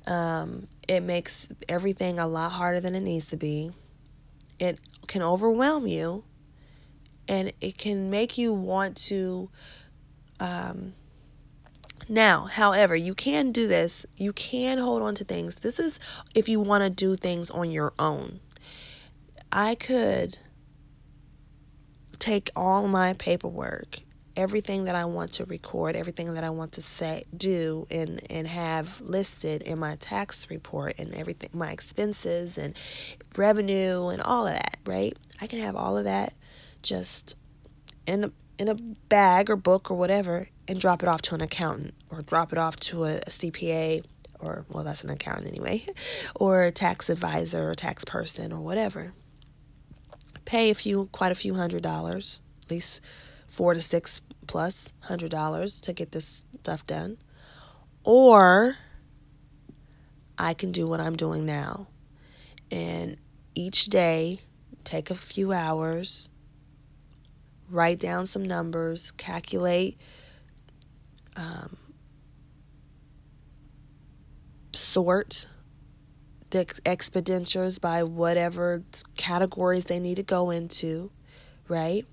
Um, 0.06 0.68
it 0.86 1.00
makes 1.00 1.48
everything 1.66 2.18
a 2.18 2.26
lot 2.26 2.52
harder 2.52 2.80
than 2.80 2.94
it 2.94 3.00
needs 3.00 3.28
to 3.28 3.38
be. 3.38 3.72
It 4.58 4.78
can 5.14 5.22
overwhelm 5.22 5.86
you 5.86 6.24
and 7.28 7.52
it 7.60 7.78
can 7.78 8.10
make 8.10 8.36
you 8.36 8.52
want 8.52 8.96
to 8.96 9.48
um, 10.40 10.92
now, 12.08 12.46
however, 12.46 12.96
you 12.96 13.14
can 13.14 13.52
do 13.52 13.68
this. 13.68 14.04
You 14.16 14.32
can 14.32 14.78
hold 14.78 15.02
on 15.02 15.14
to 15.14 15.24
things. 15.24 15.60
This 15.60 15.78
is 15.78 16.00
if 16.34 16.48
you 16.48 16.58
want 16.58 16.82
to 16.82 16.90
do 16.90 17.14
things 17.14 17.48
on 17.48 17.70
your 17.70 17.92
own. 17.96 18.40
I 19.52 19.76
could 19.76 20.38
take 22.18 22.50
all 22.56 22.88
my 22.88 23.12
paperwork, 23.12 24.00
everything 24.36 24.84
that 24.84 24.94
I 24.94 25.04
want 25.04 25.32
to 25.32 25.44
record, 25.44 25.96
everything 25.96 26.34
that 26.34 26.44
I 26.44 26.50
want 26.50 26.72
to 26.72 26.82
say, 26.82 27.24
do, 27.36 27.86
and 27.90 28.20
and 28.30 28.46
have 28.48 29.00
listed 29.00 29.62
in 29.62 29.78
my 29.78 29.96
tax 29.96 30.50
report 30.50 30.94
and 30.98 31.14
everything, 31.14 31.50
my 31.52 31.72
expenses 31.72 32.58
and 32.58 32.76
revenue 33.36 34.08
and 34.08 34.22
all 34.22 34.46
of 34.46 34.54
that. 34.54 34.78
Right? 34.84 35.16
I 35.40 35.46
can 35.46 35.60
have 35.60 35.76
all 35.76 35.96
of 35.96 36.04
that 36.04 36.34
just 36.82 37.36
in 38.06 38.24
a, 38.24 38.32
in 38.58 38.68
a 38.68 38.74
bag 38.74 39.50
or 39.50 39.56
book 39.56 39.90
or 39.90 39.96
whatever 39.96 40.48
and 40.68 40.80
drop 40.80 41.02
it 41.02 41.08
off 41.08 41.22
to 41.22 41.34
an 41.34 41.40
accountant 41.40 41.94
or 42.10 42.22
drop 42.22 42.52
it 42.52 42.58
off 42.58 42.76
to 42.76 43.04
a, 43.04 43.16
a 43.16 43.30
CPA 43.30 44.04
or 44.40 44.64
well 44.68 44.84
that's 44.84 45.02
an 45.04 45.10
accountant 45.10 45.48
anyway 45.48 45.84
or 46.34 46.62
a 46.62 46.70
tax 46.70 47.08
advisor 47.08 47.70
or 47.70 47.74
tax 47.74 48.04
person 48.04 48.52
or 48.52 48.60
whatever 48.60 49.12
pay 50.44 50.70
a 50.70 50.74
few 50.74 51.08
quite 51.12 51.32
a 51.32 51.34
few 51.34 51.54
hundred 51.54 51.82
dollars 51.82 52.40
at 52.64 52.70
least 52.70 53.00
four 53.54 53.74
to 53.74 53.80
six 53.80 54.20
plus 54.46 54.92
hundred 55.00 55.30
dollars 55.30 55.80
to 55.80 55.92
get 55.92 56.12
this 56.12 56.44
stuff 56.60 56.86
done 56.86 57.16
or 58.02 58.76
i 60.36 60.52
can 60.52 60.72
do 60.72 60.86
what 60.86 61.00
i'm 61.00 61.16
doing 61.16 61.46
now 61.46 61.86
and 62.70 63.16
each 63.54 63.86
day 63.86 64.40
take 64.82 65.10
a 65.10 65.14
few 65.14 65.52
hours 65.52 66.28
write 67.70 68.00
down 68.00 68.26
some 68.26 68.44
numbers 68.44 69.10
calculate 69.12 69.98
um, 71.36 71.76
sort 74.72 75.46
the 76.54 76.66
expenditures 76.86 77.80
by 77.80 78.04
whatever 78.04 78.84
categories 79.16 79.84
they 79.84 79.98
need 79.98 80.14
to 80.14 80.22
go 80.22 80.50
into, 80.50 81.10
right? 81.66 82.06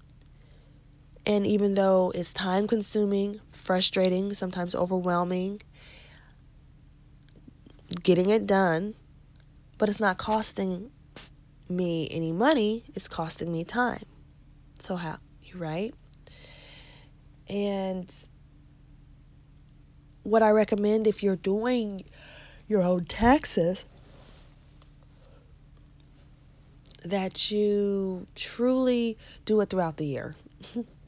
And 1.26 1.46
even 1.46 1.76
though 1.76 2.12
it's 2.16 2.34
time 2.34 2.68
consuming, 2.68 3.40
frustrating, 3.52 4.34
sometimes 4.34 4.74
overwhelming, 4.74 5.62
getting 8.02 8.30
it 8.30 8.48
done, 8.48 8.96
but 9.78 9.90
it's 9.90 10.00
not 10.00 10.18
costing 10.18 10.92
me 11.70 12.08
any 12.12 12.32
money, 12.32 12.86
it's 12.96 13.08
costing 13.08 13.52
me 13.52 13.64
time. 13.64 14.06
So, 14.82 14.96
how, 14.96 15.18
you 15.44 15.58
right? 15.58 15.94
And 17.48 18.12
what 20.24 20.42
I 20.42 20.50
recommend 20.52 21.08
if 21.08 21.22
you're 21.22 21.36
doing 21.36 22.04
your 22.68 22.82
own 22.82 23.06
taxes 23.06 23.80
that 27.04 27.52
you 27.52 28.28
truly 28.36 29.18
do 29.46 29.60
it 29.62 29.70
throughout 29.70 29.98
the 29.98 30.06
year. 30.06 30.36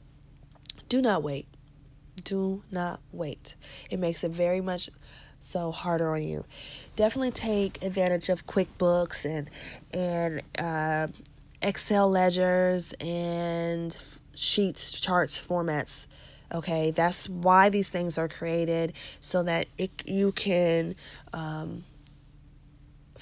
do 0.88 1.00
not 1.00 1.22
wait. 1.22 1.46
Do 2.22 2.62
not 2.70 3.00
wait. 3.12 3.54
It 3.90 3.98
makes 3.98 4.24
it 4.24 4.30
very 4.30 4.60
much 4.60 4.88
so 5.40 5.72
harder 5.72 6.14
on 6.14 6.22
you. 6.22 6.44
Definitely 6.96 7.32
take 7.32 7.82
advantage 7.82 8.28
of 8.28 8.46
QuickBooks 8.46 9.24
and 9.24 9.50
and 9.92 10.42
uh, 10.58 11.12
Excel 11.60 12.10
ledgers 12.10 12.92
and 13.00 13.96
sheets, 14.34 14.92
charts, 14.92 15.40
formats 15.40 16.06
Okay, 16.54 16.92
that's 16.92 17.28
why 17.28 17.68
these 17.68 17.88
things 17.88 18.16
are 18.16 18.28
created 18.28 18.92
so 19.18 19.42
that 19.42 19.66
it, 19.76 19.90
you 20.06 20.30
can 20.30 20.94
um, 21.32 21.84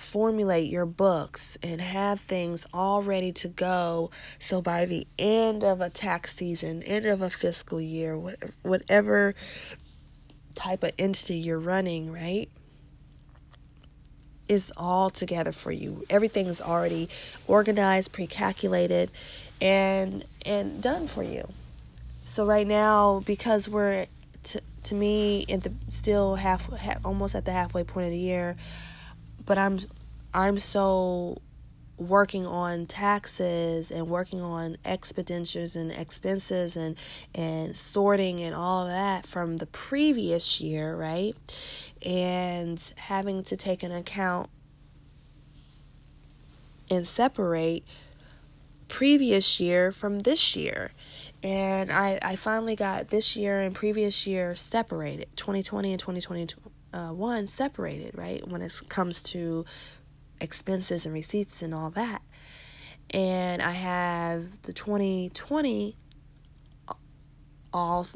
formulate 0.02 0.70
your 0.70 0.86
books 0.86 1.56
and 1.62 1.80
have 1.80 2.20
things 2.20 2.66
all 2.72 3.02
ready 3.02 3.32
to 3.32 3.48
go. 3.48 4.10
So 4.38 4.60
by 4.60 4.84
the 4.84 5.06
end 5.18 5.64
of 5.64 5.80
a 5.80 5.88
tax 5.88 6.36
season, 6.36 6.82
end 6.82 7.06
of 7.06 7.22
a 7.22 7.30
fiscal 7.30 7.80
year, 7.80 8.18
whatever 8.62 9.34
type 10.54 10.82
of 10.82 10.92
entity 10.98 11.36
you're 11.36 11.58
running, 11.58 12.12
right? 12.12 12.50
Is 14.48 14.72
all 14.76 15.08
together 15.08 15.52
for 15.52 15.72
you. 15.72 16.04
Everything 16.10 16.46
is 16.46 16.60
already 16.60 17.08
organized, 17.46 18.12
pre-calculated, 18.12 19.10
and 19.60 20.24
and 20.44 20.82
done 20.82 21.06
for 21.06 21.22
you. 21.22 21.48
So 22.24 22.44
right 22.44 22.66
now, 22.66 23.22
because 23.24 23.68
we're 23.68 24.06
to 24.42 24.60
to 24.84 24.94
me 24.94 25.44
in 25.48 25.60
the 25.60 25.72
still 25.88 26.34
half, 26.34 26.70
half 26.72 26.98
almost 27.04 27.34
at 27.34 27.44
the 27.44 27.52
halfway 27.52 27.84
point 27.84 28.06
of 28.06 28.12
the 28.12 28.18
year, 28.18 28.56
but 29.52 29.58
I'm 29.58 29.78
I'm 30.32 30.58
so 30.58 31.36
working 31.98 32.46
on 32.46 32.86
taxes 32.86 33.90
and 33.90 34.06
working 34.06 34.40
on 34.40 34.78
expenditures 34.82 35.76
and 35.76 35.92
expenses 35.92 36.74
and 36.74 36.96
and 37.34 37.76
sorting 37.76 38.40
and 38.40 38.54
all 38.54 38.86
that 38.86 39.26
from 39.26 39.58
the 39.58 39.66
previous 39.66 40.58
year, 40.58 40.96
right? 40.96 41.36
And 42.00 42.82
having 42.96 43.42
to 43.44 43.58
take 43.58 43.82
an 43.82 43.92
account 43.92 44.48
and 46.90 47.06
separate 47.06 47.84
previous 48.88 49.60
year 49.60 49.92
from 49.92 50.20
this 50.20 50.56
year. 50.56 50.92
And 51.42 51.92
I, 51.92 52.18
I 52.22 52.36
finally 52.36 52.74
got 52.74 53.08
this 53.08 53.36
year 53.36 53.60
and 53.60 53.74
previous 53.74 54.26
year 54.26 54.54
separated, 54.54 55.28
2020 55.36 55.92
and 55.92 56.00
2021 56.92 57.46
separated, 57.46 58.16
right? 58.16 58.46
When 58.46 58.62
it 58.62 58.72
comes 58.88 59.22
to 59.22 59.64
expenses 60.40 61.06
and 61.06 61.14
receipts 61.14 61.62
and 61.62 61.74
all 61.74 61.90
that. 61.90 62.22
And 63.10 63.60
I 63.62 63.72
have 63.72 64.62
the 64.62 64.72
2020 64.72 65.96
all 67.72 68.06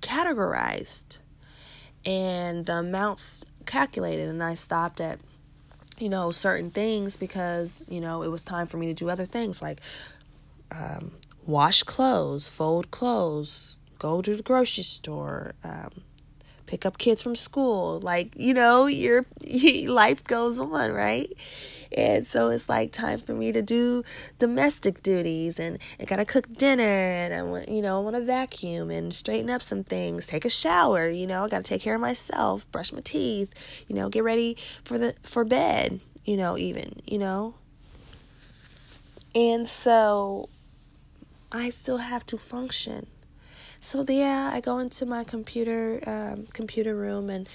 categorized 0.00 1.18
and 2.04 2.66
the 2.66 2.74
amounts 2.74 3.44
calculated 3.66 4.28
and 4.28 4.42
I 4.42 4.54
stopped 4.54 5.00
at 5.00 5.18
you 5.98 6.08
know 6.08 6.30
certain 6.30 6.70
things 6.70 7.16
because 7.16 7.82
you 7.88 8.00
know 8.00 8.22
it 8.22 8.28
was 8.28 8.44
time 8.44 8.66
for 8.66 8.76
me 8.76 8.86
to 8.86 8.94
do 8.94 9.10
other 9.10 9.24
things 9.24 9.60
like 9.60 9.80
um, 10.70 11.12
wash 11.46 11.82
clothes, 11.82 12.48
fold 12.48 12.90
clothes, 12.90 13.78
go 13.98 14.20
to 14.20 14.36
the 14.36 14.42
grocery 14.42 14.84
store, 14.84 15.54
um, 15.64 15.90
pick 16.68 16.86
up 16.86 16.98
kids 16.98 17.22
from 17.22 17.34
school. 17.34 17.98
Like, 18.00 18.34
you 18.36 18.54
know, 18.54 18.86
your 18.86 19.24
life 19.88 20.22
goes 20.22 20.58
on, 20.58 20.92
right? 20.92 21.32
And 21.90 22.26
so 22.26 22.50
it's 22.50 22.68
like 22.68 22.92
time 22.92 23.18
for 23.18 23.32
me 23.32 23.50
to 23.52 23.62
do 23.62 24.04
domestic 24.38 25.02
duties 25.02 25.58
and 25.58 25.78
I 25.98 26.04
gotta 26.04 26.26
cook 26.26 26.52
dinner 26.54 26.82
and 26.84 27.32
I 27.32 27.42
want, 27.42 27.70
you 27.70 27.80
know, 27.80 27.98
I 27.98 28.04
want 28.04 28.16
to 28.16 28.22
vacuum 28.22 28.90
and 28.90 29.14
straighten 29.14 29.48
up 29.48 29.62
some 29.62 29.82
things, 29.82 30.26
take 30.26 30.44
a 30.44 30.50
shower, 30.50 31.08
you 31.08 31.26
know, 31.26 31.44
I 31.44 31.48
gotta 31.48 31.64
take 31.64 31.80
care 31.80 31.94
of 31.94 32.00
myself, 32.02 32.70
brush 32.70 32.92
my 32.92 33.00
teeth, 33.00 33.50
you 33.88 33.96
know, 33.96 34.10
get 34.10 34.22
ready 34.22 34.58
for 34.84 34.98
the 34.98 35.14
for 35.22 35.44
bed, 35.44 36.00
you 36.26 36.36
know, 36.36 36.58
even, 36.58 37.00
you 37.06 37.18
know. 37.18 37.54
And 39.34 39.66
so 39.66 40.50
I 41.50 41.70
still 41.70 41.98
have 41.98 42.26
to 42.26 42.36
function 42.36 43.06
so 43.88 44.04
yeah, 44.06 44.50
I 44.52 44.60
go 44.60 44.78
into 44.78 45.06
my 45.06 45.24
computer 45.24 46.02
um, 46.06 46.46
computer 46.52 46.94
room 46.94 47.30
and 47.30 47.48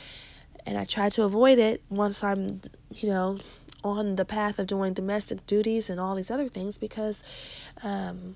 and 0.65 0.77
I 0.79 0.85
try 0.85 1.09
to 1.09 1.23
avoid 1.23 1.59
it 1.59 1.83
once 1.89 2.23
I'm 2.23 2.61
you 2.89 3.09
know 3.09 3.37
on 3.83 4.15
the 4.15 4.25
path 4.25 4.57
of 4.57 4.65
doing 4.65 4.93
domestic 4.93 5.45
duties 5.45 5.91
and 5.91 5.99
all 5.99 6.15
these 6.15 6.31
other 6.31 6.47
things 6.47 6.77
because 6.79 7.21
um, 7.83 8.35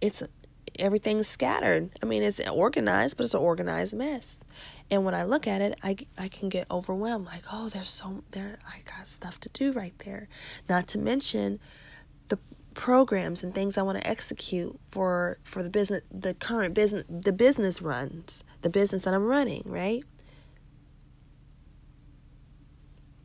it's 0.00 0.24
everything's 0.76 1.28
scattered. 1.28 1.90
I 2.02 2.06
mean, 2.06 2.24
it's 2.24 2.40
organized, 2.40 3.16
but 3.16 3.24
it's 3.24 3.34
an 3.34 3.40
organized 3.40 3.94
mess. 3.94 4.40
And 4.90 5.04
when 5.04 5.14
I 5.14 5.22
look 5.22 5.46
at 5.46 5.60
it, 5.60 5.78
I, 5.82 5.96
I 6.18 6.28
can 6.28 6.48
get 6.48 6.66
overwhelmed. 6.70 7.26
Like, 7.26 7.44
oh, 7.52 7.68
there's 7.68 7.90
so 7.90 8.24
there. 8.32 8.58
I 8.66 8.80
got 8.84 9.06
stuff 9.06 9.38
to 9.40 9.48
do 9.50 9.70
right 9.72 9.94
there. 10.04 10.28
Not 10.68 10.88
to 10.88 10.98
mention 10.98 11.60
programs 12.74 13.42
and 13.42 13.54
things 13.54 13.78
I 13.78 13.82
want 13.82 13.98
to 13.98 14.06
execute 14.06 14.78
for 14.90 15.38
for 15.44 15.62
the 15.62 15.70
business 15.70 16.02
the 16.10 16.34
current 16.34 16.74
business 16.74 17.04
the 17.08 17.32
business 17.32 17.82
runs 17.82 18.44
the 18.62 18.70
business 18.70 19.04
that 19.04 19.14
I'm 19.14 19.26
running 19.26 19.62
right? 19.64 20.04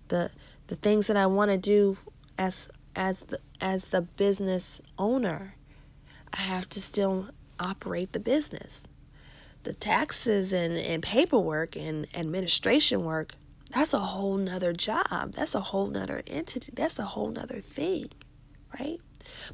The 0.09 0.31
the 0.67 0.75
things 0.75 1.07
that 1.07 1.17
I 1.17 1.25
want 1.25 1.51
to 1.51 1.57
do 1.57 1.97
as 2.37 2.69
as 2.95 3.19
the 3.21 3.39
as 3.61 3.85
the 3.87 4.01
business 4.01 4.81
owner 4.97 5.55
I 6.33 6.41
have 6.41 6.69
to 6.69 6.81
still 6.81 7.29
operate 7.59 8.11
the 8.11 8.19
business. 8.19 8.83
The 9.63 9.73
taxes 9.73 10.53
and, 10.53 10.77
and 10.77 11.01
paperwork 11.01 11.75
and 11.75 12.07
administration 12.13 13.03
work 13.03 13.35
that's 13.71 13.93
a 13.93 13.99
whole 13.99 14.37
nother 14.37 14.71
job. 14.71 15.33
That's 15.33 15.53
a 15.53 15.59
whole 15.59 15.87
nother 15.87 16.23
entity. 16.25 16.71
That's 16.73 16.97
a 16.99 17.03
whole 17.03 17.29
nother 17.29 17.59
thing 17.59 18.11
right 18.79 18.99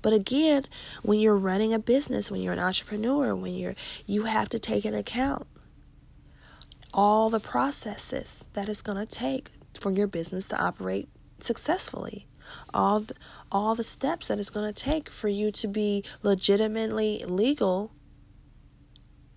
but 0.02 0.14
again, 0.14 0.66
when 1.02 1.20
you're 1.20 1.36
running 1.36 1.74
a 1.74 1.80
business, 1.80 2.32
when 2.32 2.42
you're 2.42 2.54
an 2.54 2.60
entrepreneur, 2.60 3.36
when 3.36 3.54
you're 3.54 3.76
you 4.06 4.24
have 4.24 4.50
to 4.50 4.60
take 4.60 4.86
into 4.86 5.00
account 5.00 5.48
all 6.94 7.30
the 7.30 7.40
processes 7.40 8.46
that 8.54 8.70
it's 8.70 8.82
going 8.82 8.98
to 8.98 9.06
take 9.06 9.50
for 9.80 9.92
your 9.92 10.08
business 10.08 10.46
to 10.48 10.62
operate 10.62 11.10
successfully. 11.40 12.28
All 12.74 13.02
the, 13.02 13.16
all 13.52 13.74
the 13.74 13.84
steps 13.84 14.28
that 14.28 14.40
it's 14.40 14.50
going 14.50 14.72
to 14.72 14.84
take 14.84 15.10
for 15.10 15.28
you 15.28 15.52
to 15.54 15.68
be 15.68 16.04
legitimately 16.22 17.24
legal 17.26 17.92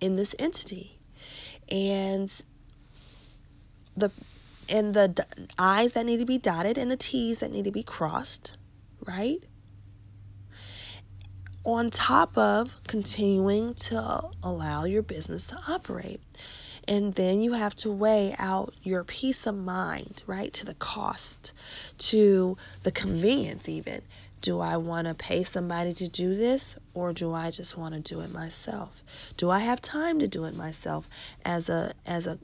in 0.01 0.17
this 0.17 0.35
entity. 0.39 0.99
And 1.69 2.31
the 3.97 4.11
and 4.69 4.95
the 4.95 5.27
I's 5.59 5.93
that 5.93 6.07
need 6.07 6.19
to 6.19 6.27
be 6.27 6.39
dotted 6.39 6.77
and 6.77 6.91
the 6.91 6.97
T's 6.97 7.39
that 7.39 7.53
need 7.53 7.65
to 7.65 7.71
be 7.71 7.85
crossed, 7.85 8.57
right? 9.07 9.43
On 11.67 11.91
top 11.91 12.39
of 12.39 12.73
continuing 12.87 13.75
to 13.75 14.23
allow 14.41 14.85
your 14.85 15.03
business 15.03 15.49
to 15.49 15.59
operate. 15.67 16.21
And 16.87 17.15
then 17.15 17.41
you 17.41 17.55
have 17.55 17.75
to 17.77 17.91
weigh 17.91 18.37
out 18.39 18.73
your 18.85 19.03
peace 19.03 19.49
of 19.49 19.57
mind, 19.57 20.23
right? 20.29 20.53
To 20.55 20.65
the 20.65 20.75
cost, 20.75 21.53
to 21.99 22.57
the 22.85 22.93
convenience, 22.93 23.69
even. 23.69 24.03
Do 24.41 24.61
I 24.61 24.77
want 24.77 25.09
to 25.09 25.15
pay 25.15 25.43
somebody 25.43 25.93
to 25.95 26.09
do 26.09 26.37
this 26.37 26.77
or 26.95 27.13
do 27.13 27.35
I 27.35 27.51
just 27.51 27.77
want 27.77 27.95
to 27.95 28.01
do 28.01 28.21
it 28.21 28.33
myself? 28.33 29.03
Do 29.37 29.51
I 29.51 29.59
have 29.59 29.83
time 29.83 30.21
to 30.21 30.29
do 30.29 30.45
it 30.45 30.55
myself 30.55 31.09
as 31.45 31.69
a 31.69 31.95
as 32.07 32.29
a 32.29 32.39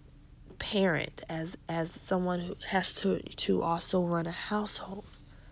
parent, 0.59 1.23
as 1.29 1.57
as 1.69 1.93
someone 1.93 2.41
who 2.41 2.57
has 2.71 2.93
to 2.95 3.21
to 3.21 3.63
also 3.63 4.03
run 4.03 4.27
a 4.27 4.33
household? 4.33 5.05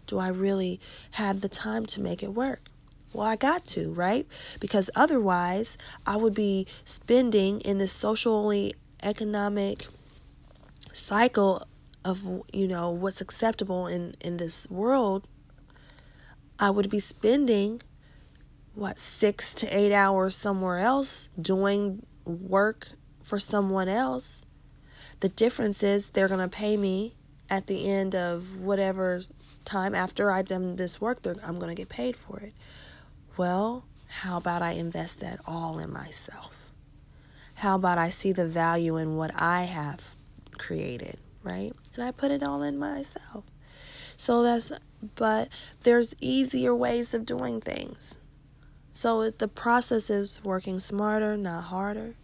Do 0.08 0.18
I 0.18 0.28
really 0.28 0.80
have 1.12 1.40
the 1.40 1.48
time 1.48 1.86
to 1.86 2.00
make 2.00 2.24
it 2.24 2.34
work? 2.34 2.70
Well, 3.12 3.26
I 3.26 3.36
got 3.36 3.64
to, 3.66 3.90
right? 3.90 4.26
Because 4.60 4.88
otherwise, 4.94 5.76
I 6.06 6.16
would 6.16 6.34
be 6.34 6.66
spending 6.84 7.60
in 7.60 7.78
this 7.78 7.92
socially 7.92 8.74
economic 9.02 9.86
cycle 10.92 11.66
of, 12.04 12.22
you 12.52 12.68
know, 12.68 12.90
what's 12.90 13.20
acceptable 13.20 13.86
in, 13.86 14.14
in 14.20 14.36
this 14.36 14.70
world. 14.70 15.26
I 16.58 16.70
would 16.70 16.88
be 16.88 17.00
spending, 17.00 17.82
what, 18.74 19.00
six 19.00 19.54
to 19.54 19.66
eight 19.76 19.92
hours 19.92 20.36
somewhere 20.36 20.78
else 20.78 21.28
doing 21.40 22.06
work 22.24 22.90
for 23.22 23.40
someone 23.40 23.88
else. 23.88 24.42
The 25.18 25.28
difference 25.28 25.82
is 25.82 26.10
they're 26.10 26.28
going 26.28 26.40
to 26.40 26.48
pay 26.48 26.76
me 26.76 27.14
at 27.48 27.66
the 27.66 27.88
end 27.88 28.14
of 28.14 28.58
whatever 28.58 29.22
time 29.64 29.94
after 29.94 30.30
I've 30.30 30.46
done 30.46 30.76
this 30.76 31.00
work, 31.00 31.18
I'm 31.26 31.58
going 31.58 31.68
to 31.68 31.74
get 31.74 31.88
paid 31.88 32.16
for 32.16 32.38
it. 32.38 32.54
Well, 33.36 33.84
how 34.08 34.36
about 34.36 34.60
I 34.60 34.72
invest 34.72 35.20
that 35.20 35.40
all 35.46 35.78
in 35.78 35.92
myself? 35.92 36.72
How 37.54 37.76
about 37.76 37.98
I 37.98 38.10
see 38.10 38.32
the 38.32 38.46
value 38.46 38.96
in 38.96 39.16
what 39.16 39.30
I 39.34 39.62
have 39.62 40.00
created, 40.58 41.18
right? 41.42 41.72
And 41.94 42.04
I 42.04 42.10
put 42.10 42.30
it 42.30 42.42
all 42.42 42.62
in 42.62 42.78
myself. 42.78 43.44
So 44.16 44.42
that's, 44.42 44.72
but 45.14 45.48
there's 45.82 46.14
easier 46.20 46.74
ways 46.74 47.14
of 47.14 47.24
doing 47.24 47.60
things. 47.60 48.18
So 48.92 49.30
the 49.30 49.48
process 49.48 50.10
is 50.10 50.42
working 50.44 50.80
smarter, 50.80 51.36
not 51.36 51.64
harder. 51.64 52.16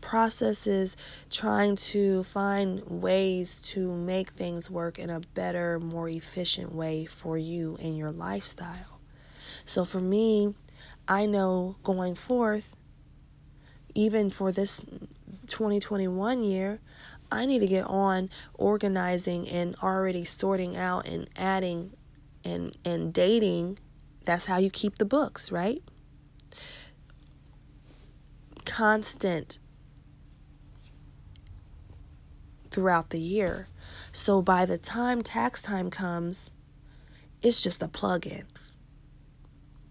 Process 0.00 0.66
is 0.66 0.96
trying 1.30 1.76
to 1.76 2.22
find 2.24 2.82
ways 3.02 3.60
to 3.72 3.92
make 3.92 4.30
things 4.30 4.70
work 4.70 4.98
in 4.98 5.10
a 5.10 5.20
better, 5.34 5.80
more 5.80 6.08
efficient 6.08 6.74
way 6.74 7.06
for 7.06 7.38
you 7.38 7.78
and 7.80 7.96
your 7.96 8.12
lifestyle. 8.12 8.99
So 9.64 9.84
for 9.84 10.00
me, 10.00 10.54
I 11.08 11.26
know 11.26 11.76
going 11.82 12.14
forth, 12.14 12.76
even 13.94 14.30
for 14.30 14.52
this 14.52 14.84
2021 15.46 16.44
year, 16.44 16.80
I 17.32 17.46
need 17.46 17.60
to 17.60 17.66
get 17.66 17.84
on 17.84 18.30
organizing 18.54 19.48
and 19.48 19.76
already 19.82 20.24
sorting 20.24 20.76
out 20.76 21.06
and 21.06 21.28
adding 21.36 21.92
and 22.44 22.76
and 22.84 23.12
dating. 23.12 23.78
That's 24.24 24.46
how 24.46 24.58
you 24.58 24.70
keep 24.70 24.98
the 24.98 25.04
books, 25.04 25.52
right? 25.52 25.82
Constant 28.64 29.58
throughout 32.70 33.10
the 33.10 33.20
year. 33.20 33.68
So 34.12 34.42
by 34.42 34.66
the 34.66 34.78
time 34.78 35.22
tax 35.22 35.62
time 35.62 35.90
comes, 35.90 36.50
it's 37.42 37.62
just 37.62 37.82
a 37.82 37.88
plug 37.88 38.26
in. 38.26 38.44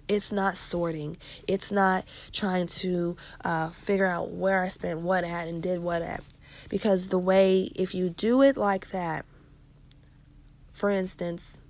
It's 0.10 0.32
not 0.32 0.58
sorting. 0.58 1.18
It's 1.48 1.72
not 1.72 2.04
trying 2.34 2.66
to 2.68 3.16
uh, 3.46 3.70
figure 3.70 4.08
out 4.08 4.32
where 4.32 4.64
I 4.64 4.68
spent 4.68 5.02
what 5.02 5.24
at 5.24 5.48
and 5.48 5.62
did 5.62 5.80
what 5.80 6.02
at. 6.02 6.24
Because 6.68 7.08
the 7.08 7.20
way, 7.20 7.72
if 7.76 7.94
you 7.94 8.10
do 8.10 8.42
it 8.42 8.58
like 8.58 8.90
that, 8.90 9.24
for 10.74 10.90
instance, 10.90 11.62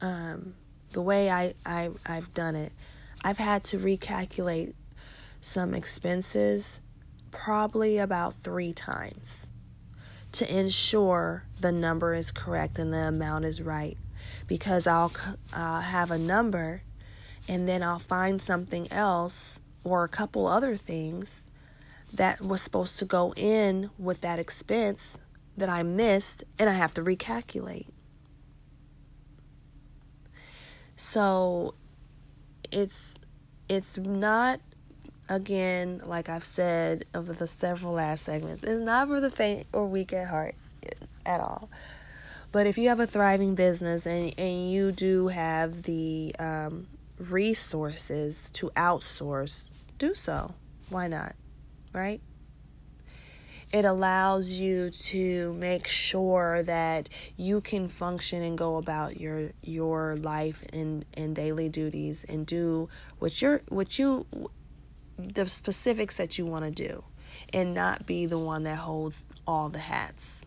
um, 0.00 0.54
the 0.92 1.00
way 1.00 1.30
I, 1.30 1.54
I 1.64 1.90
I've 2.04 2.34
done 2.34 2.56
it, 2.56 2.72
I've 3.22 3.38
had 3.38 3.62
to 3.64 3.78
recalculate 3.78 4.74
some 5.40 5.74
expenses 5.74 6.80
probably 7.30 7.98
about 7.98 8.34
three 8.34 8.72
times 8.72 9.46
to 10.32 10.58
ensure 10.58 11.44
the 11.60 11.70
number 11.70 12.14
is 12.14 12.32
correct 12.32 12.80
and 12.80 12.92
the 12.92 13.08
amount 13.08 13.44
is 13.44 13.62
right 13.62 13.96
because 14.46 14.86
I'll 14.86 15.12
uh, 15.52 15.80
have 15.80 16.10
a 16.10 16.18
number 16.18 16.82
and 17.48 17.68
then 17.68 17.82
I'll 17.82 17.98
find 17.98 18.40
something 18.40 18.90
else 18.92 19.60
or 19.84 20.04
a 20.04 20.08
couple 20.08 20.46
other 20.46 20.76
things 20.76 21.44
that 22.14 22.40
was 22.40 22.62
supposed 22.62 22.98
to 23.00 23.04
go 23.04 23.34
in 23.36 23.90
with 23.98 24.20
that 24.22 24.38
expense 24.38 25.18
that 25.56 25.68
I 25.68 25.82
missed 25.82 26.44
and 26.58 26.70
I 26.70 26.74
have 26.74 26.94
to 26.94 27.02
recalculate. 27.02 27.86
So 30.96 31.74
it's 32.70 33.14
it's 33.68 33.98
not 33.98 34.60
again 35.28 36.02
like 36.04 36.28
I've 36.28 36.44
said 36.44 37.04
over 37.14 37.32
the 37.32 37.46
several 37.46 37.94
last 37.94 38.24
segments. 38.24 38.62
It's 38.62 38.80
not 38.80 39.08
for 39.08 39.20
the 39.20 39.30
faint 39.30 39.66
or 39.72 39.86
weak 39.86 40.12
at 40.12 40.28
heart 40.28 40.54
at 41.26 41.40
all. 41.40 41.68
But 42.54 42.68
if 42.68 42.78
you 42.78 42.88
have 42.88 43.00
a 43.00 43.06
thriving 43.08 43.56
business 43.56 44.06
and, 44.06 44.32
and 44.38 44.70
you 44.70 44.92
do 44.92 45.26
have 45.26 45.82
the 45.82 46.36
um, 46.38 46.86
resources 47.18 48.48
to 48.52 48.70
outsource, 48.76 49.72
do 49.98 50.14
so. 50.14 50.54
Why 50.88 51.08
not? 51.08 51.34
Right? 51.92 52.20
It 53.72 53.84
allows 53.84 54.52
you 54.52 54.90
to 54.90 55.52
make 55.54 55.88
sure 55.88 56.62
that 56.62 57.08
you 57.36 57.60
can 57.60 57.88
function 57.88 58.40
and 58.40 58.56
go 58.56 58.76
about 58.76 59.20
your 59.20 59.50
your 59.62 60.14
life 60.14 60.62
and, 60.72 61.04
and 61.14 61.34
daily 61.34 61.68
duties 61.68 62.24
and 62.28 62.46
do 62.46 62.88
what 63.18 63.42
you're 63.42 63.62
what 63.68 63.98
you 63.98 64.26
the 65.18 65.48
specifics 65.48 66.18
that 66.18 66.38
you 66.38 66.46
want 66.46 66.64
to 66.64 66.70
do 66.70 67.02
and 67.52 67.74
not 67.74 68.06
be 68.06 68.26
the 68.26 68.38
one 68.38 68.62
that 68.62 68.78
holds 68.78 69.24
all 69.44 69.68
the 69.70 69.80
hats. 69.80 70.43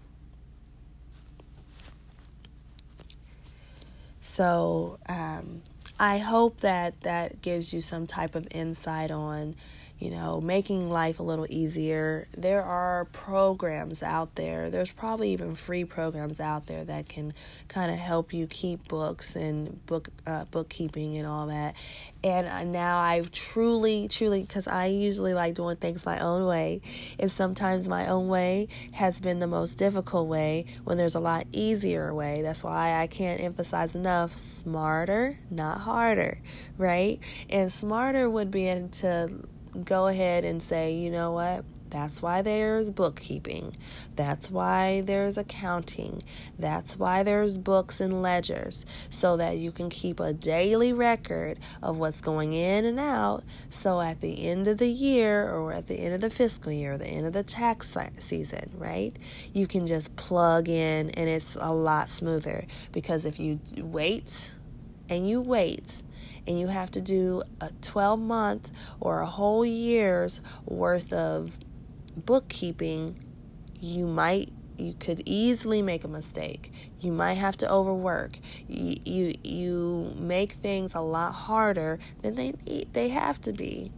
So, 4.38 5.00
um, 5.10 5.64
I 6.00 6.20
hope 6.20 6.62
that 6.62 7.02
that 7.02 7.42
gives 7.42 7.74
you 7.74 7.82
some 7.82 8.06
type 8.06 8.36
of 8.36 8.48
insight 8.52 9.10
on 9.10 9.56
you 10.00 10.12
know, 10.12 10.40
making 10.40 10.90
life 10.90 11.20
a 11.20 11.24
little 11.24 11.48
easier. 11.50 12.28
There 12.38 12.64
are 12.64 13.06
programs 13.06 14.04
out 14.04 14.36
there. 14.36 14.70
There's 14.70 14.92
probably 14.92 15.32
even 15.32 15.56
free 15.56 15.86
programs 15.86 16.40
out 16.40 16.68
there 16.68 16.84
that 16.86 17.10
can 17.10 17.34
kind 17.68 17.92
of 17.92 17.98
help 17.98 18.32
you 18.34 18.46
keep 18.46 18.88
books 18.88 19.36
and 19.36 19.84
book 19.88 20.10
uh, 20.28 20.46
bookkeeping 20.46 21.18
and 21.18 21.26
all 21.26 21.48
that. 21.48 21.76
And 22.24 22.72
now 22.72 23.00
I've 23.00 23.32
truly, 23.32 24.08
truly, 24.08 24.42
because 24.42 24.68
I 24.68 24.88
usually 24.88 25.34
like 25.34 25.56
doing 25.56 25.78
things 25.78 26.06
my 26.06 26.20
own 26.20 26.46
way, 26.46 26.82
and 27.18 27.32
sometimes 27.32 27.88
my 27.88 28.08
own 28.08 28.28
way 28.28 28.68
has 28.92 29.20
been 29.20 29.40
the 29.40 29.48
most 29.48 29.78
difficult 29.78 30.28
way 30.28 30.66
when 30.84 30.98
there's 30.98 31.16
a 31.16 31.20
lot 31.20 31.48
easier 31.52 32.14
way. 32.14 32.42
That's 32.42 32.64
why 32.64 33.02
I 33.02 33.08
can't 33.08 33.42
emphasize 33.42 33.96
enough 33.96 34.38
smarter, 34.38 35.40
not 35.50 35.80
harder, 35.80 36.40
right? 36.78 37.20
And 37.50 37.72
smarter 37.72 38.30
would 38.30 38.52
be 38.52 38.68
into 38.68 39.48
go 39.84 40.08
ahead 40.08 40.46
and 40.46 40.62
say, 40.62 40.94
you 40.94 41.12
know 41.12 41.32
what? 41.32 41.64
That's 41.90 42.22
why 42.22 42.42
there's 42.42 42.90
bookkeeping. 42.90 43.76
That's 44.16 44.52
why 44.52 45.02
there's 45.02 45.38
accounting. 45.38 46.22
That's 46.60 46.98
why 46.98 47.24
there's 47.24 47.58
books 47.58 48.02
and 48.02 48.22
ledgers 48.22 48.86
so 49.10 49.38
that 49.38 49.58
you 49.58 49.72
can 49.72 49.90
keep 49.90 50.20
a 50.20 50.34
daily 50.34 50.92
record 50.92 51.60
of 51.82 51.98
what's 51.98 52.22
going 52.22 52.54
in 52.54 52.86
and 52.86 53.00
out. 53.00 53.44
So 53.70 54.02
at 54.02 54.22
the 54.22 54.48
end 54.48 54.68
of 54.68 54.78
the 54.80 54.90
year 54.90 55.50
or 55.50 55.74
at 55.74 55.88
the 55.88 55.96
end 55.96 56.14
of 56.14 56.22
the 56.22 56.30
fiscal 56.30 56.72
year, 56.72 56.94
or 56.94 56.98
the 56.98 57.08
end 57.08 57.26
of 57.26 57.34
the 57.34 57.44
tax 57.44 57.96
season, 58.20 58.72
right? 58.78 59.16
You 59.54 59.68
can 59.68 59.88
just 59.88 60.16
plug 60.16 60.68
in 60.68 61.10
and 61.12 61.30
it's 61.30 61.56
a 61.60 61.74
lot 61.74 62.10
smoother 62.10 62.66
because 62.92 63.26
if 63.26 63.40
you 63.40 63.60
wait 63.78 64.52
and 65.10 65.30
you 65.30 65.42
wait 65.42 66.02
and 66.46 66.60
you 66.60 66.68
have 66.68 66.92
to 66.92 67.02
do 67.02 67.44
a 67.62 67.70
12 67.82 68.20
month 68.20 68.72
or 69.00 69.22
a 69.22 69.26
whole 69.26 69.66
year's 69.66 70.42
worth 70.66 71.12
of 71.14 71.58
bookkeeping, 72.16 73.24
you 73.80 74.06
might 74.06 74.52
you 74.78 74.94
could 74.94 75.24
easily 75.26 75.82
make 75.82 76.04
a 76.04 76.08
mistake. 76.08 76.72
You 77.00 77.12
might 77.12 77.34
have 77.34 77.58
to 77.58 77.72
overwork. 77.72 78.38
You 78.68 78.96
you, 79.06 79.34
you 79.44 80.14
make 80.18 80.54
things 80.54 80.94
a 80.94 81.02
lot 81.02 81.34
harder 81.34 82.00
than 82.22 82.36
they 82.36 82.86
they 82.94 83.10
have 83.10 83.42
to 83.42 83.54
be. 83.54 83.92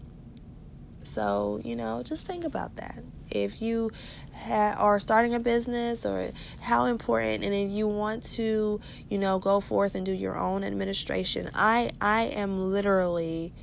So, 1.03 1.59
you 1.63 1.75
know, 1.75 2.03
just 2.03 2.25
think 2.25 2.43
about 2.43 2.75
that. 2.75 3.03
If 3.31 3.61
you 3.61 3.91
ha- 4.33 4.75
are 4.77 4.99
starting 4.99 5.33
a 5.33 5.39
business 5.39 6.05
or 6.05 6.31
how 6.61 6.85
important 6.85 7.43
and 7.43 7.53
if 7.53 7.69
you 7.69 7.87
want 7.87 8.23
to, 8.35 8.79
you 9.09 9.17
know, 9.17 9.39
go 9.39 9.59
forth 9.59 9.95
and 9.95 10.05
do 10.05 10.11
your 10.11 10.37
own 10.37 10.63
administration, 10.63 11.49
I 11.53 11.91
I 12.01 12.23
am 12.23 12.71
literally 12.71 13.53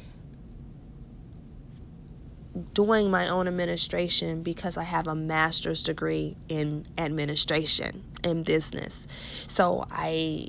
doing 2.73 3.11
my 3.11 3.29
own 3.29 3.47
administration 3.47 4.43
because 4.43 4.77
I 4.77 4.85
have 4.85 5.07
a 5.07 5.15
master's 5.15 5.83
degree 5.83 6.37
in 6.49 6.87
administration 6.97 8.03
in 8.25 8.43
business. 8.45 9.05
So 9.47 9.85
I 9.91 10.49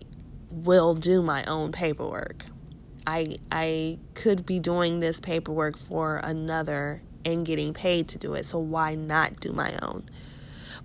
will 0.50 0.96
do 0.96 1.22
my 1.22 1.44
own 1.46 1.72
paperwork. 1.72 2.46
I 3.08 3.38
I 3.52 4.00
could 4.14 4.46
be 4.46 4.60
doing 4.60 5.00
this 5.00 5.20
paperwork 5.22 5.78
for 5.78 6.18
another 6.18 7.02
and 7.24 7.46
getting 7.46 7.74
paid 7.74 8.10
to 8.10 8.18
do 8.18 8.34
it. 8.34 8.46
So 8.46 8.60
why 8.60 8.96
not 8.96 9.40
do 9.40 9.54
my 9.54 9.78
own? 9.82 10.04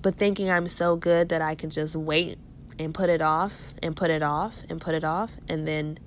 But 0.01 0.17
thinking 0.17 0.49
I'm 0.49 0.69
so 0.69 0.97
good 0.97 1.29
that 1.29 1.43
I 1.43 1.57
can 1.57 1.69
just 1.69 1.97
wait 1.97 2.39
and 2.79 2.95
put 2.95 3.11
it 3.11 3.21
off 3.21 3.53
and 3.83 3.97
put 3.97 4.11
it 4.11 4.23
off 4.23 4.55
and 4.71 4.81
put 4.81 4.95
it 4.95 5.05
off 5.05 5.33
and 5.49 5.67
then 5.69 5.99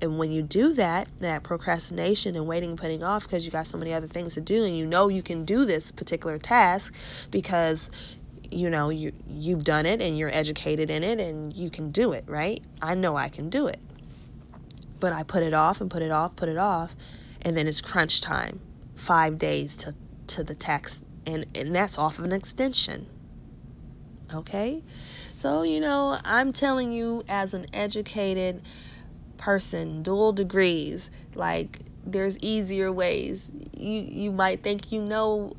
and 0.00 0.16
when 0.16 0.30
you 0.30 0.42
do 0.42 0.74
that, 0.74 1.08
that 1.18 1.42
procrastination 1.42 2.36
and 2.36 2.46
waiting 2.46 2.70
and 2.70 2.78
putting 2.78 3.02
off 3.02 3.24
because 3.24 3.44
you 3.44 3.50
got 3.50 3.66
so 3.66 3.76
many 3.76 3.92
other 3.92 4.06
things 4.06 4.34
to 4.34 4.40
do 4.40 4.64
and 4.64 4.78
you 4.78 4.86
know 4.86 5.08
you 5.08 5.22
can 5.24 5.44
do 5.44 5.64
this 5.64 5.90
particular 5.90 6.38
task 6.38 6.94
because 7.32 7.90
you 8.48 8.70
know 8.70 8.90
you 8.90 9.12
you've 9.28 9.64
done 9.64 9.86
it 9.86 10.00
and 10.00 10.16
you're 10.16 10.32
educated 10.32 10.88
in 10.88 11.02
it 11.02 11.18
and 11.18 11.52
you 11.52 11.68
can 11.68 11.90
do 11.90 12.12
it, 12.12 12.24
right? 12.28 12.62
I 12.80 12.94
know 12.94 13.16
I 13.16 13.28
can 13.28 13.50
do 13.50 13.66
it. 13.66 13.80
But 15.00 15.12
I 15.12 15.22
put 15.22 15.42
it 15.42 15.54
off 15.54 15.80
and 15.80 15.90
put 15.90 16.02
it 16.02 16.10
off, 16.10 16.36
put 16.36 16.48
it 16.48 16.58
off, 16.58 16.96
and 17.42 17.56
then 17.56 17.66
it's 17.66 17.80
crunch 17.80 18.20
time. 18.20 18.60
5 18.96 19.38
days 19.38 19.76
to 19.76 19.94
to 20.26 20.44
the 20.44 20.54
tax 20.54 21.02
and 21.24 21.46
and 21.54 21.74
that's 21.74 21.98
off 21.98 22.18
of 22.18 22.24
an 22.24 22.32
extension. 22.32 23.06
Okay? 24.34 24.82
So, 25.36 25.62
you 25.62 25.80
know, 25.80 26.18
I'm 26.24 26.52
telling 26.52 26.92
you 26.92 27.22
as 27.28 27.54
an 27.54 27.66
educated 27.72 28.60
person, 29.36 30.02
dual 30.02 30.32
degrees, 30.32 31.10
like 31.34 31.80
there's 32.04 32.36
easier 32.38 32.92
ways. 32.92 33.48
You 33.76 34.00
you 34.00 34.32
might 34.32 34.62
think 34.62 34.90
you 34.92 35.00
know 35.00 35.54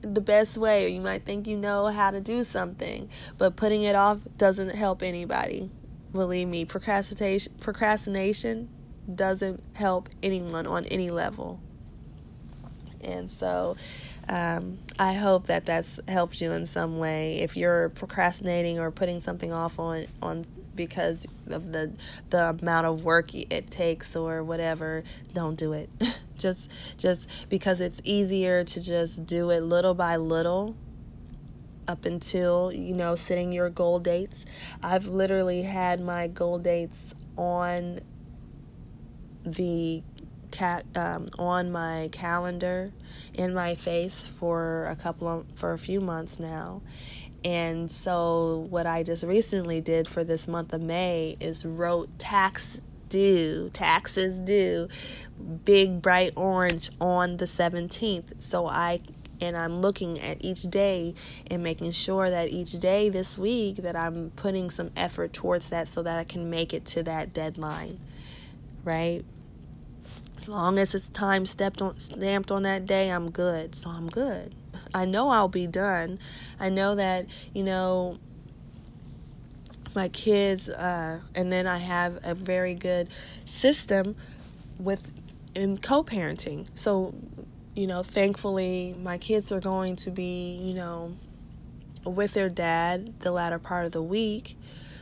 the 0.00 0.20
best 0.20 0.56
way 0.56 0.84
or 0.84 0.88
you 0.88 1.00
might 1.00 1.24
think 1.24 1.46
you 1.46 1.56
know 1.56 1.86
how 1.86 2.10
to 2.10 2.20
do 2.20 2.44
something, 2.44 3.08
but 3.38 3.56
putting 3.56 3.82
it 3.82 3.94
off 3.94 4.20
doesn't 4.36 4.70
help 4.70 5.02
anybody. 5.02 5.70
Believe 6.14 6.46
me, 6.46 6.64
procrastination 6.64 7.52
procrastination 7.58 8.68
doesn't 9.12 9.60
help 9.74 10.08
anyone 10.22 10.64
on 10.64 10.84
any 10.86 11.10
level. 11.10 11.60
And 13.00 13.32
so 13.40 13.76
um, 14.28 14.78
I 14.96 15.14
hope 15.14 15.48
that 15.48 15.66
that's 15.66 15.98
helped 16.06 16.40
you 16.40 16.52
in 16.52 16.66
some 16.66 16.98
way. 16.98 17.40
If 17.40 17.56
you're 17.56 17.88
procrastinating 17.90 18.78
or 18.78 18.92
putting 18.92 19.20
something 19.20 19.52
off 19.52 19.80
on 19.80 20.06
on 20.22 20.46
because 20.76 21.26
of 21.48 21.72
the 21.72 21.90
the 22.30 22.56
amount 22.60 22.86
of 22.86 23.02
work 23.02 23.34
it 23.34 23.68
takes 23.72 24.14
or 24.14 24.44
whatever, 24.44 25.02
don't 25.32 25.56
do 25.56 25.72
it. 25.72 25.90
just 26.38 26.70
just 26.96 27.26
because 27.48 27.80
it's 27.80 28.00
easier 28.04 28.62
to 28.62 28.80
just 28.80 29.26
do 29.26 29.50
it 29.50 29.62
little 29.62 29.94
by 29.94 30.14
little 30.16 30.76
up 31.88 32.04
until 32.04 32.72
you 32.72 32.94
know 32.94 33.16
setting 33.16 33.52
your 33.52 33.70
goal 33.70 33.98
dates. 33.98 34.44
I've 34.82 35.06
literally 35.06 35.62
had 35.62 36.00
my 36.00 36.28
goal 36.28 36.58
dates 36.58 37.14
on 37.36 38.00
the 39.44 40.02
cat 40.50 40.86
um, 40.94 41.26
on 41.38 41.70
my 41.70 42.08
calendar 42.12 42.92
in 43.34 43.52
my 43.52 43.74
face 43.74 44.26
for 44.38 44.86
a 44.86 44.96
couple 44.96 45.26
of 45.28 45.46
for 45.56 45.72
a 45.72 45.78
few 45.78 46.00
months 46.00 46.38
now 46.38 46.80
and 47.44 47.90
so 47.90 48.66
what 48.70 48.86
i 48.86 49.02
just 49.02 49.24
recently 49.24 49.80
did 49.80 50.06
for 50.06 50.22
this 50.22 50.46
month 50.46 50.72
of 50.72 50.80
may 50.80 51.36
is 51.40 51.64
wrote 51.64 52.08
tax 52.18 52.80
due 53.08 53.68
taxes 53.72 54.38
due 54.38 54.88
big 55.64 56.00
bright 56.00 56.32
orange 56.36 56.88
on 57.00 57.36
the 57.36 57.44
17th 57.44 58.40
so 58.40 58.66
i 58.66 59.00
and 59.40 59.56
I'm 59.56 59.80
looking 59.80 60.20
at 60.20 60.44
each 60.44 60.62
day 60.62 61.14
and 61.48 61.62
making 61.62 61.90
sure 61.92 62.30
that 62.30 62.48
each 62.48 62.72
day 62.72 63.08
this 63.08 63.36
week 63.36 63.76
that 63.76 63.96
I'm 63.96 64.30
putting 64.36 64.70
some 64.70 64.90
effort 64.96 65.32
towards 65.32 65.68
that 65.70 65.88
so 65.88 66.02
that 66.02 66.18
I 66.18 66.24
can 66.24 66.50
make 66.50 66.72
it 66.72 66.84
to 66.86 67.02
that 67.04 67.32
deadline. 67.32 67.98
Right? 68.84 69.24
As 70.38 70.48
long 70.48 70.78
as 70.78 70.94
it's 70.94 71.08
time 71.10 71.46
stepped 71.46 71.80
on 71.80 71.98
stamped 71.98 72.50
on 72.50 72.62
that 72.64 72.86
day, 72.86 73.10
I'm 73.10 73.30
good. 73.30 73.74
So 73.74 73.90
I'm 73.90 74.08
good. 74.08 74.54
I 74.92 75.04
know 75.04 75.30
I'll 75.30 75.48
be 75.48 75.66
done. 75.66 76.18
I 76.60 76.68
know 76.68 76.94
that, 76.94 77.26
you 77.54 77.62
know, 77.62 78.18
my 79.94 80.08
kids 80.08 80.68
uh, 80.68 81.20
and 81.34 81.52
then 81.52 81.66
I 81.66 81.78
have 81.78 82.18
a 82.24 82.34
very 82.34 82.74
good 82.74 83.08
system 83.46 84.16
with 84.78 85.10
in 85.54 85.76
co-parenting. 85.76 86.66
So 86.74 87.14
you 87.74 87.86
know, 87.86 88.02
thankfully, 88.02 88.94
my 89.02 89.18
kids 89.18 89.50
are 89.50 89.60
going 89.60 89.96
to 89.96 90.10
be, 90.10 90.60
you 90.62 90.74
know, 90.74 91.12
with 92.04 92.32
their 92.32 92.48
dad 92.48 93.20
the 93.20 93.32
latter 93.32 93.58
part 93.58 93.86
of 93.86 93.92
the 93.92 94.02
week. 94.02 94.56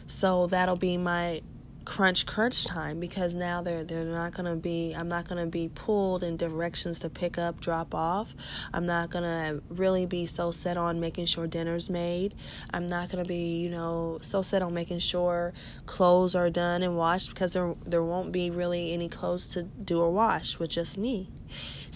So 0.07 0.47
that'll 0.47 0.77
be 0.77 0.97
my 0.97 1.43
crunch 1.85 2.27
crunch 2.27 2.65
time 2.65 3.01
because 3.01 3.35
now 3.35 3.61
they're 3.61 3.83
they're 3.83 4.05
not 4.05 4.33
to 4.45 4.55
be 4.55 4.95
I'm 4.95 5.09
not 5.09 5.27
to 5.41 5.47
be 5.47 5.69
pulled 5.75 6.23
in 6.23 6.37
directions 6.37 7.01
to 7.01 7.11
pick 7.11 7.39
up 7.39 7.61
drop 7.61 7.95
off. 7.95 8.35
I'm 8.73 8.87
not 8.87 9.11
to 9.25 9.61
really 9.69 10.07
be 10.07 10.27
so 10.27 10.51
set 10.53 10.77
on 10.77 11.01
making 11.01 11.27
sure 11.27 11.47
dinner's 11.47 11.91
made. 11.91 12.35
I'm 12.73 12.87
not 12.87 13.11
to 13.25 13.29
be 13.29 13.57
you 13.57 13.71
know 13.71 14.19
so 14.23 14.43
set 14.43 14.63
on 14.63 14.73
making 14.75 15.01
sure 15.01 15.53
clothes 15.87 16.35
are 16.35 16.51
done 16.51 16.83
and 16.83 16.97
washed 16.97 17.31
because 17.31 17.53
there 17.53 17.75
there 17.85 18.03
won't 18.03 18.33
be 18.33 18.51
really 18.51 18.93
any 18.93 19.09
clothes 19.09 19.49
to 19.51 19.65
do 19.65 20.01
or 20.01 20.11
wash 20.11 20.59
with 20.59 20.71
just 20.71 20.97
me 20.97 21.29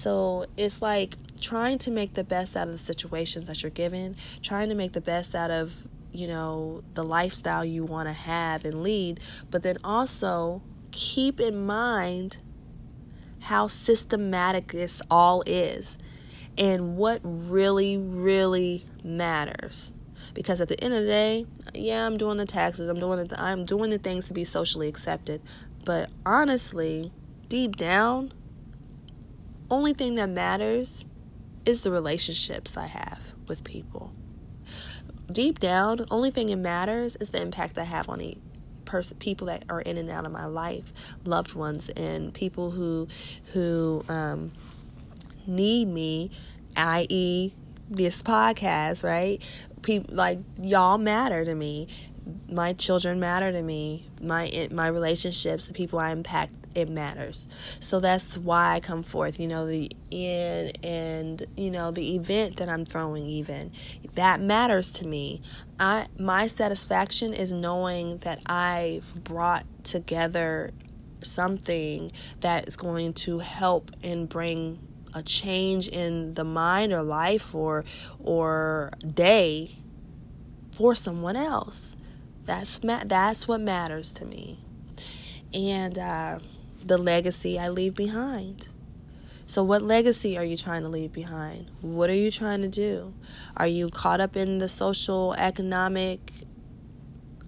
so 0.06 0.46
it's 0.56 0.80
like 0.80 1.16
trying 1.40 1.78
to 1.78 1.90
make 1.90 2.14
the 2.14 2.22
best 2.22 2.56
out 2.56 2.68
of 2.68 2.72
the 2.72 2.78
situations 2.78 3.48
that 3.48 3.64
you're 3.64 3.70
given, 3.70 4.14
trying 4.40 4.68
to 4.68 4.76
make 4.76 4.92
the 4.92 5.00
best 5.00 5.34
out 5.34 5.50
of, 5.50 5.74
you 6.12 6.28
know, 6.28 6.84
the 6.94 7.02
lifestyle 7.02 7.64
you 7.64 7.84
want 7.84 8.06
to 8.08 8.12
have 8.12 8.64
and 8.64 8.84
lead, 8.84 9.18
but 9.50 9.64
then 9.64 9.78
also 9.82 10.62
keep 10.92 11.40
in 11.40 11.66
mind 11.66 12.36
how 13.40 13.66
systematic 13.66 14.70
this 14.70 15.02
all 15.10 15.42
is 15.44 15.98
and 16.56 16.96
what 16.96 17.20
really, 17.24 17.96
really 17.96 18.86
matters. 19.02 19.90
Because 20.34 20.60
at 20.60 20.68
the 20.68 20.80
end 20.84 20.94
of 20.94 21.00
the 21.00 21.08
day, 21.08 21.46
yeah, 21.74 22.06
I'm 22.06 22.16
doing 22.16 22.36
the 22.36 22.46
taxes, 22.46 22.88
I'm 22.88 23.00
doing 23.00 23.26
the, 23.26 23.42
I'm 23.42 23.64
doing 23.64 23.90
the 23.90 23.98
things 23.98 24.28
to 24.28 24.34
be 24.34 24.44
socially 24.44 24.86
accepted, 24.86 25.42
but 25.84 26.10
honestly, 26.24 27.10
deep 27.48 27.74
down, 27.74 28.32
only 29.70 29.92
thing 29.92 30.16
that 30.16 30.28
matters 30.28 31.04
is 31.64 31.80
the 31.80 31.90
relationships 31.90 32.76
I 32.76 32.86
have 32.86 33.20
with 33.48 33.64
people. 33.64 34.12
Deep 35.30 35.58
down, 35.58 36.06
only 36.10 36.30
thing 36.30 36.48
that 36.48 36.56
matters 36.56 37.16
is 37.16 37.30
the 37.30 37.42
impact 37.42 37.78
I 37.78 37.84
have 37.84 38.08
on 38.08 38.18
the 38.18 38.38
person, 38.84 39.16
people 39.18 39.48
that 39.48 39.64
are 39.68 39.80
in 39.80 39.98
and 39.98 40.08
out 40.08 40.24
of 40.24 40.32
my 40.32 40.46
life, 40.46 40.84
loved 41.24 41.54
ones, 41.54 41.90
and 41.90 42.32
people 42.32 42.70
who 42.70 43.08
who 43.52 44.04
um, 44.08 44.52
need 45.46 45.88
me, 45.88 46.30
i.e., 46.76 47.52
this 47.90 48.22
podcast, 48.22 49.04
right? 49.04 49.42
People 49.82 50.14
like 50.14 50.38
y'all 50.62 50.98
matter 50.98 51.44
to 51.44 51.54
me. 51.54 51.88
My 52.48 52.72
children 52.72 53.20
matter 53.20 53.52
to 53.52 53.62
me. 53.62 54.06
My 54.22 54.68
my 54.70 54.86
relationships, 54.86 55.66
the 55.66 55.74
people 55.74 55.98
I 55.98 56.12
impact 56.12 56.52
it 56.76 56.90
matters. 56.90 57.48
So 57.80 58.00
that's 58.00 58.36
why 58.38 58.74
I 58.76 58.80
come 58.80 59.02
forth, 59.02 59.40
you 59.40 59.48
know, 59.48 59.66
the 59.66 59.90
in 60.10 60.72
and 60.84 61.44
you 61.56 61.70
know, 61.70 61.90
the 61.90 62.16
event 62.16 62.58
that 62.58 62.68
I'm 62.68 62.84
throwing 62.84 63.26
even. 63.26 63.72
That 64.14 64.40
matters 64.40 64.92
to 64.92 65.06
me. 65.06 65.42
I 65.80 66.06
my 66.18 66.46
satisfaction 66.46 67.34
is 67.34 67.50
knowing 67.50 68.18
that 68.18 68.40
I've 68.46 69.12
brought 69.24 69.64
together 69.84 70.72
something 71.22 72.12
that 72.40 72.68
is 72.68 72.76
going 72.76 73.14
to 73.14 73.40
help 73.40 73.90
and 74.02 74.28
bring 74.28 74.78
a 75.14 75.22
change 75.22 75.88
in 75.88 76.34
the 76.34 76.44
mind 76.44 76.92
or 76.92 77.02
life 77.02 77.54
or 77.54 77.84
or 78.20 78.92
day 79.14 79.70
for 80.72 80.94
someone 80.94 81.36
else. 81.36 81.96
That's 82.44 82.84
ma- 82.84 83.04
that's 83.06 83.48
what 83.48 83.62
matters 83.62 84.10
to 84.12 84.26
me. 84.26 84.60
And 85.54 85.98
uh, 85.98 86.38
the 86.86 86.98
legacy 86.98 87.58
I 87.58 87.68
leave 87.68 87.94
behind. 87.94 88.68
So, 89.48 89.62
what 89.62 89.82
legacy 89.82 90.36
are 90.36 90.44
you 90.44 90.56
trying 90.56 90.82
to 90.82 90.88
leave 90.88 91.12
behind? 91.12 91.70
What 91.80 92.10
are 92.10 92.14
you 92.14 92.30
trying 92.30 92.62
to 92.62 92.68
do? 92.68 93.14
Are 93.56 93.66
you 93.66 93.90
caught 93.90 94.20
up 94.20 94.36
in 94.36 94.58
the 94.58 94.68
social, 94.68 95.34
economic 95.34 96.32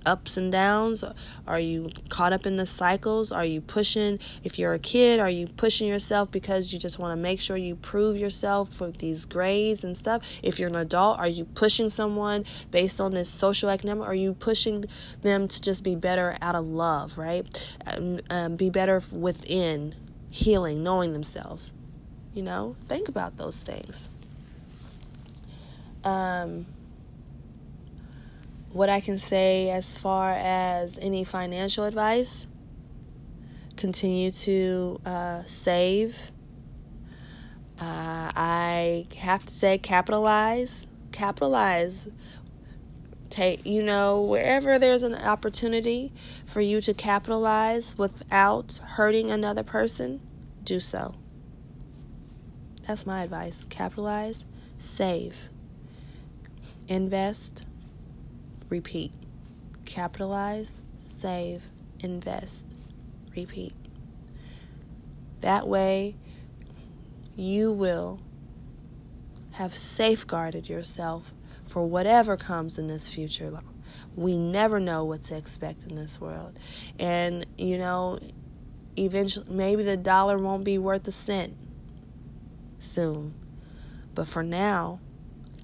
ups 0.09 0.36
and 0.36 0.50
downs? 0.50 1.04
Are 1.46 1.61
you 1.61 1.90
caught 2.09 2.32
up 2.32 2.46
in 2.46 2.56
the 2.56 2.66
cycles? 2.66 3.30
Are 3.30 3.44
you 3.44 3.61
pushing, 3.61 4.18
if 4.42 4.59
you're 4.59 4.74
a 4.74 4.78
kid, 4.78 5.20
are 5.20 5.30
you 5.30 5.46
pushing 5.46 5.86
yourself 5.86 6.30
because 6.30 6.72
you 6.72 6.78
just 6.78 6.98
want 6.98 7.12
to 7.12 7.16
make 7.16 7.40
sure 7.40 7.56
you 7.56 7.76
prove 7.76 8.16
yourself 8.16 8.72
for 8.72 8.90
these 8.90 9.26
grades 9.26 9.84
and 9.84 9.96
stuff? 9.96 10.22
If 10.42 10.59
you're 10.59 10.70
an 10.70 10.76
adult, 10.76 11.18
are 11.18 11.28
you 11.28 11.44
pushing 11.44 11.90
someone 11.90 12.44
based 12.70 13.00
on 13.00 13.12
this 13.12 13.28
social 13.28 13.68
economic? 13.68 14.09
Are 14.09 14.14
you 14.14 14.32
pushing 14.34 14.86
them 15.22 15.46
to 15.46 15.61
just 15.61 15.84
be 15.84 15.94
better 15.94 16.36
out 16.40 16.54
of 16.54 16.66
love, 16.66 17.18
right? 17.18 17.46
Um, 17.86 18.20
um, 18.30 18.56
be 18.56 18.70
better 18.70 19.02
within 19.12 19.94
healing, 20.30 20.82
knowing 20.82 21.12
themselves. 21.12 21.72
You 22.34 22.42
know, 22.42 22.76
think 22.88 23.09
about 23.09 23.36
those 23.36 23.61
things. 23.61 24.09
Um, 26.04 26.66
what 28.72 28.88
I 28.88 29.00
can 29.00 29.18
say 29.18 29.70
as 29.70 29.96
far 29.98 30.32
as 30.32 30.98
any 30.98 31.24
financial 31.24 31.84
advice 31.84 32.46
continue 33.76 34.30
to 34.30 35.00
uh, 35.06 35.42
save. 35.46 36.16
Uh, 37.80 38.32
I 38.34 39.06
have 39.16 39.46
to 39.46 39.54
say, 39.54 39.78
capitalize. 39.78 40.86
Capitalize. 41.12 42.08
Take, 43.30 43.64
you 43.64 43.82
know, 43.82 44.20
wherever 44.22 44.78
there's 44.78 45.02
an 45.02 45.14
opportunity 45.14 46.12
for 46.46 46.60
you 46.60 46.80
to 46.80 46.92
capitalize 46.92 47.96
without 47.96 48.80
hurting 48.82 49.30
another 49.30 49.62
person, 49.62 50.20
do 50.64 50.80
so. 50.80 51.14
That's 52.86 53.06
my 53.06 53.22
advice. 53.22 53.66
Capitalize, 53.68 54.44
save, 54.78 55.36
invest 56.88 57.66
repeat. 58.68 59.12
Capitalize, 59.84 60.80
save, 60.98 61.62
invest, 62.00 62.76
repeat. 63.34 63.74
That 65.40 65.68
way, 65.68 66.16
you 67.36 67.72
will 67.72 68.20
have 69.52 69.76
safeguarded 69.76 70.68
yourself 70.68 71.32
for 71.66 71.86
whatever 71.86 72.36
comes 72.36 72.78
in 72.78 72.86
this 72.86 73.08
future. 73.08 73.52
We 74.16 74.36
never 74.36 74.80
know 74.80 75.04
what 75.04 75.22
to 75.24 75.36
expect 75.36 75.84
in 75.84 75.94
this 75.94 76.20
world. 76.20 76.58
And, 76.98 77.46
you 77.56 77.78
know, 77.78 78.18
eventually, 78.96 79.46
maybe 79.48 79.82
the 79.84 79.96
dollar 79.96 80.38
won't 80.38 80.64
be 80.64 80.78
worth 80.78 81.06
a 81.08 81.12
cent 81.12 81.56
soon. 82.78 83.34
But 84.14 84.26
for 84.26 84.42
now, 84.42 85.00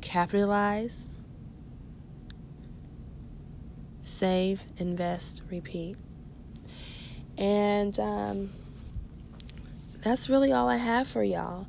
capitalize, 0.01 0.95
save, 4.15 4.63
invest, 4.79 5.43
repeat. 5.51 5.97
And 7.37 7.99
um, 7.99 8.51
that's 10.03 10.29
really 10.29 10.53
all 10.53 10.69
I 10.69 10.77
have 10.77 11.09
for 11.09 11.25
y'all. 11.25 11.67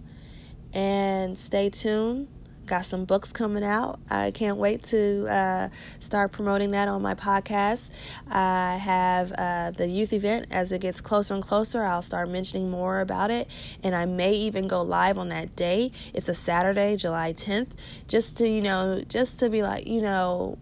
And 0.74 1.38
stay 1.38 1.70
tuned. 1.70 2.28
Got 2.66 2.86
some 2.86 3.06
books 3.06 3.32
coming 3.32 3.64
out. 3.64 4.00
I 4.10 4.32
can't 4.32 4.58
wait 4.58 4.84
to 4.86 5.28
uh, 5.28 5.70
start 6.00 6.32
promoting 6.32 6.72
that 6.72 6.88
on 6.88 7.00
my 7.02 7.14
podcast. 7.14 7.90
I 8.28 8.78
have 8.78 9.32
uh, 9.34 9.72
the 9.72 9.88
youth 9.88 10.14
event 10.14 10.48
as 10.50 10.72
it 10.72 10.82
gets 10.82 11.00
closer 11.00 11.36
and 11.36 11.44
closer. 11.44 11.84
I'll 11.84 12.02
start 12.02 12.28
mentioning 12.28 12.72
more 12.72 13.02
about 13.02 13.30
it, 13.30 13.48
and 13.84 13.94
I 13.94 14.06
may 14.06 14.34
even 14.34 14.68
go 14.68 14.82
live 14.82 15.20
on 15.20 15.30
that 15.30 15.56
day. 15.56 15.92
It's 16.16 16.28
a 16.28 16.34
Saturday, 16.34 16.98
July 16.98 17.34
10th, 17.34 17.70
just 18.08 18.36
to 18.40 18.50
you 18.50 18.62
know, 18.62 19.04
just 19.08 19.40
to 19.42 19.50
be 19.50 19.62
like 19.62 19.86
you 19.86 20.02
know, 20.02 20.58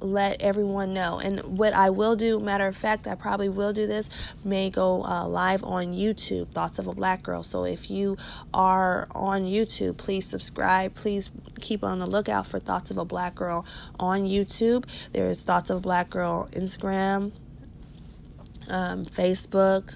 let 0.00 0.40
everyone 0.42 0.92
know. 0.92 1.18
And 1.18 1.40
what 1.58 1.72
I 1.72 1.90
will 1.90 2.16
do, 2.16 2.38
matter 2.38 2.66
of 2.66 2.76
fact, 2.76 3.06
I 3.06 3.14
probably 3.14 3.48
will 3.48 3.72
do 3.72 3.86
this, 3.86 4.08
may 4.44 4.70
go 4.70 5.04
uh, 5.04 5.26
live 5.26 5.64
on 5.64 5.92
YouTube, 5.92 6.48
Thoughts 6.48 6.78
of 6.78 6.86
a 6.86 6.94
Black 6.94 7.22
Girl. 7.22 7.42
So 7.42 7.64
if 7.64 7.90
you 7.90 8.16
are 8.52 9.08
on 9.12 9.44
YouTube, 9.44 9.96
please 9.96 10.26
subscribe. 10.26 10.94
Please 10.94 11.30
keep 11.60 11.82
on 11.82 11.98
the 11.98 12.06
lookout 12.06 12.46
for 12.46 12.58
Thoughts 12.58 12.90
of 12.90 12.98
a 12.98 13.04
Black 13.04 13.34
Girl 13.34 13.64
on 13.98 14.22
YouTube. 14.22 14.84
There 15.12 15.28
is 15.28 15.42
Thoughts 15.42 15.70
of 15.70 15.78
a 15.78 15.80
Black 15.80 16.10
Girl 16.10 16.48
Instagram, 16.52 17.32
um, 18.68 19.04
Facebook. 19.04 19.94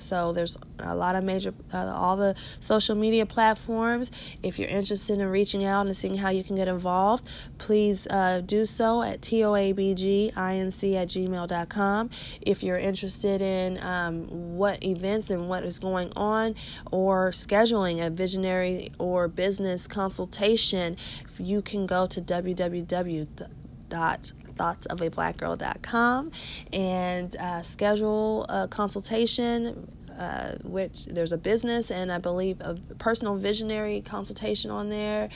So 0.00 0.32
there's 0.32 0.56
a 0.80 0.94
lot 0.94 1.14
of 1.16 1.24
major, 1.24 1.54
uh, 1.72 1.92
all 1.94 2.16
the 2.16 2.34
social 2.60 2.94
media 2.94 3.26
platforms. 3.26 4.10
If 4.42 4.58
you're 4.58 4.68
interested 4.68 5.18
in 5.18 5.28
reaching 5.28 5.64
out 5.64 5.86
and 5.86 5.96
seeing 5.96 6.14
how 6.14 6.30
you 6.30 6.44
can 6.44 6.56
get 6.56 6.68
involved, 6.68 7.24
please 7.58 8.06
uh, 8.08 8.42
do 8.44 8.64
so 8.64 9.02
at 9.02 9.20
toabginc 9.20 10.32
at 10.36 11.08
gmail.com. 11.08 12.10
If 12.40 12.62
you're 12.62 12.78
interested 12.78 13.42
in 13.42 13.78
um, 13.82 14.56
what 14.56 14.82
events 14.84 15.30
and 15.30 15.48
what 15.48 15.64
is 15.64 15.78
going 15.78 16.12
on, 16.16 16.54
or 16.92 17.30
scheduling 17.30 18.04
a 18.04 18.10
visionary 18.10 18.92
or 18.98 19.28
business 19.28 19.86
consultation, 19.86 20.96
you 21.38 21.62
can 21.62 21.86
go 21.86 22.06
to 22.06 22.20
www 22.20 23.48
dot 23.88 24.32
thoughtsofablackgirl.com 24.58 26.30
and 26.72 27.36
uh, 27.36 27.62
schedule 27.62 28.44
a 28.48 28.68
consultation 28.68 29.88
uh, 30.18 30.56
which 30.64 31.04
there's 31.04 31.30
a 31.30 31.38
business 31.38 31.92
and 31.92 32.10
I 32.10 32.18
believe 32.18 32.60
a 32.60 32.74
personal 32.98 33.36
visionary 33.36 34.00
consultation 34.00 34.68
on 34.68 34.88
there, 34.88 35.28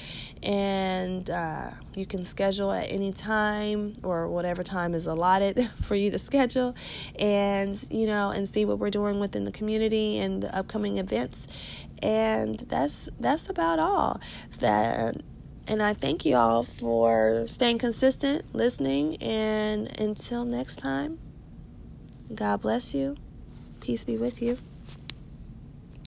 and 0.42 1.30
uh, 1.30 1.70
you 1.94 2.04
can 2.04 2.24
schedule 2.24 2.72
at 2.72 2.90
any 2.90 3.12
time 3.12 3.92
or 4.02 4.26
whatever 4.26 4.64
time 4.64 4.94
is 4.94 5.06
allotted 5.06 5.70
for 5.86 5.94
you 5.94 6.10
to 6.10 6.18
schedule, 6.18 6.74
and 7.16 7.78
you 7.90 8.06
know 8.06 8.30
and 8.30 8.48
see 8.48 8.64
what 8.64 8.80
we're 8.80 8.90
doing 8.90 9.20
within 9.20 9.44
the 9.44 9.52
community 9.52 10.18
and 10.18 10.42
the 10.42 10.52
upcoming 10.52 10.98
events, 10.98 11.46
and 12.02 12.58
that's 12.68 13.08
that's 13.20 13.48
about 13.48 13.78
all. 13.78 14.20
That 14.58 15.22
and 15.66 15.82
I 15.82 15.94
thank 15.94 16.24
you 16.24 16.36
all 16.36 16.62
for 16.62 17.46
staying 17.48 17.78
consistent, 17.78 18.44
listening, 18.54 19.16
and 19.16 19.88
until 20.00 20.44
next 20.44 20.76
time, 20.76 21.18
God 22.34 22.62
bless 22.62 22.94
you. 22.94 23.16
Peace 23.80 24.04
be 24.04 24.16
with 24.16 24.42
you. 24.42 24.58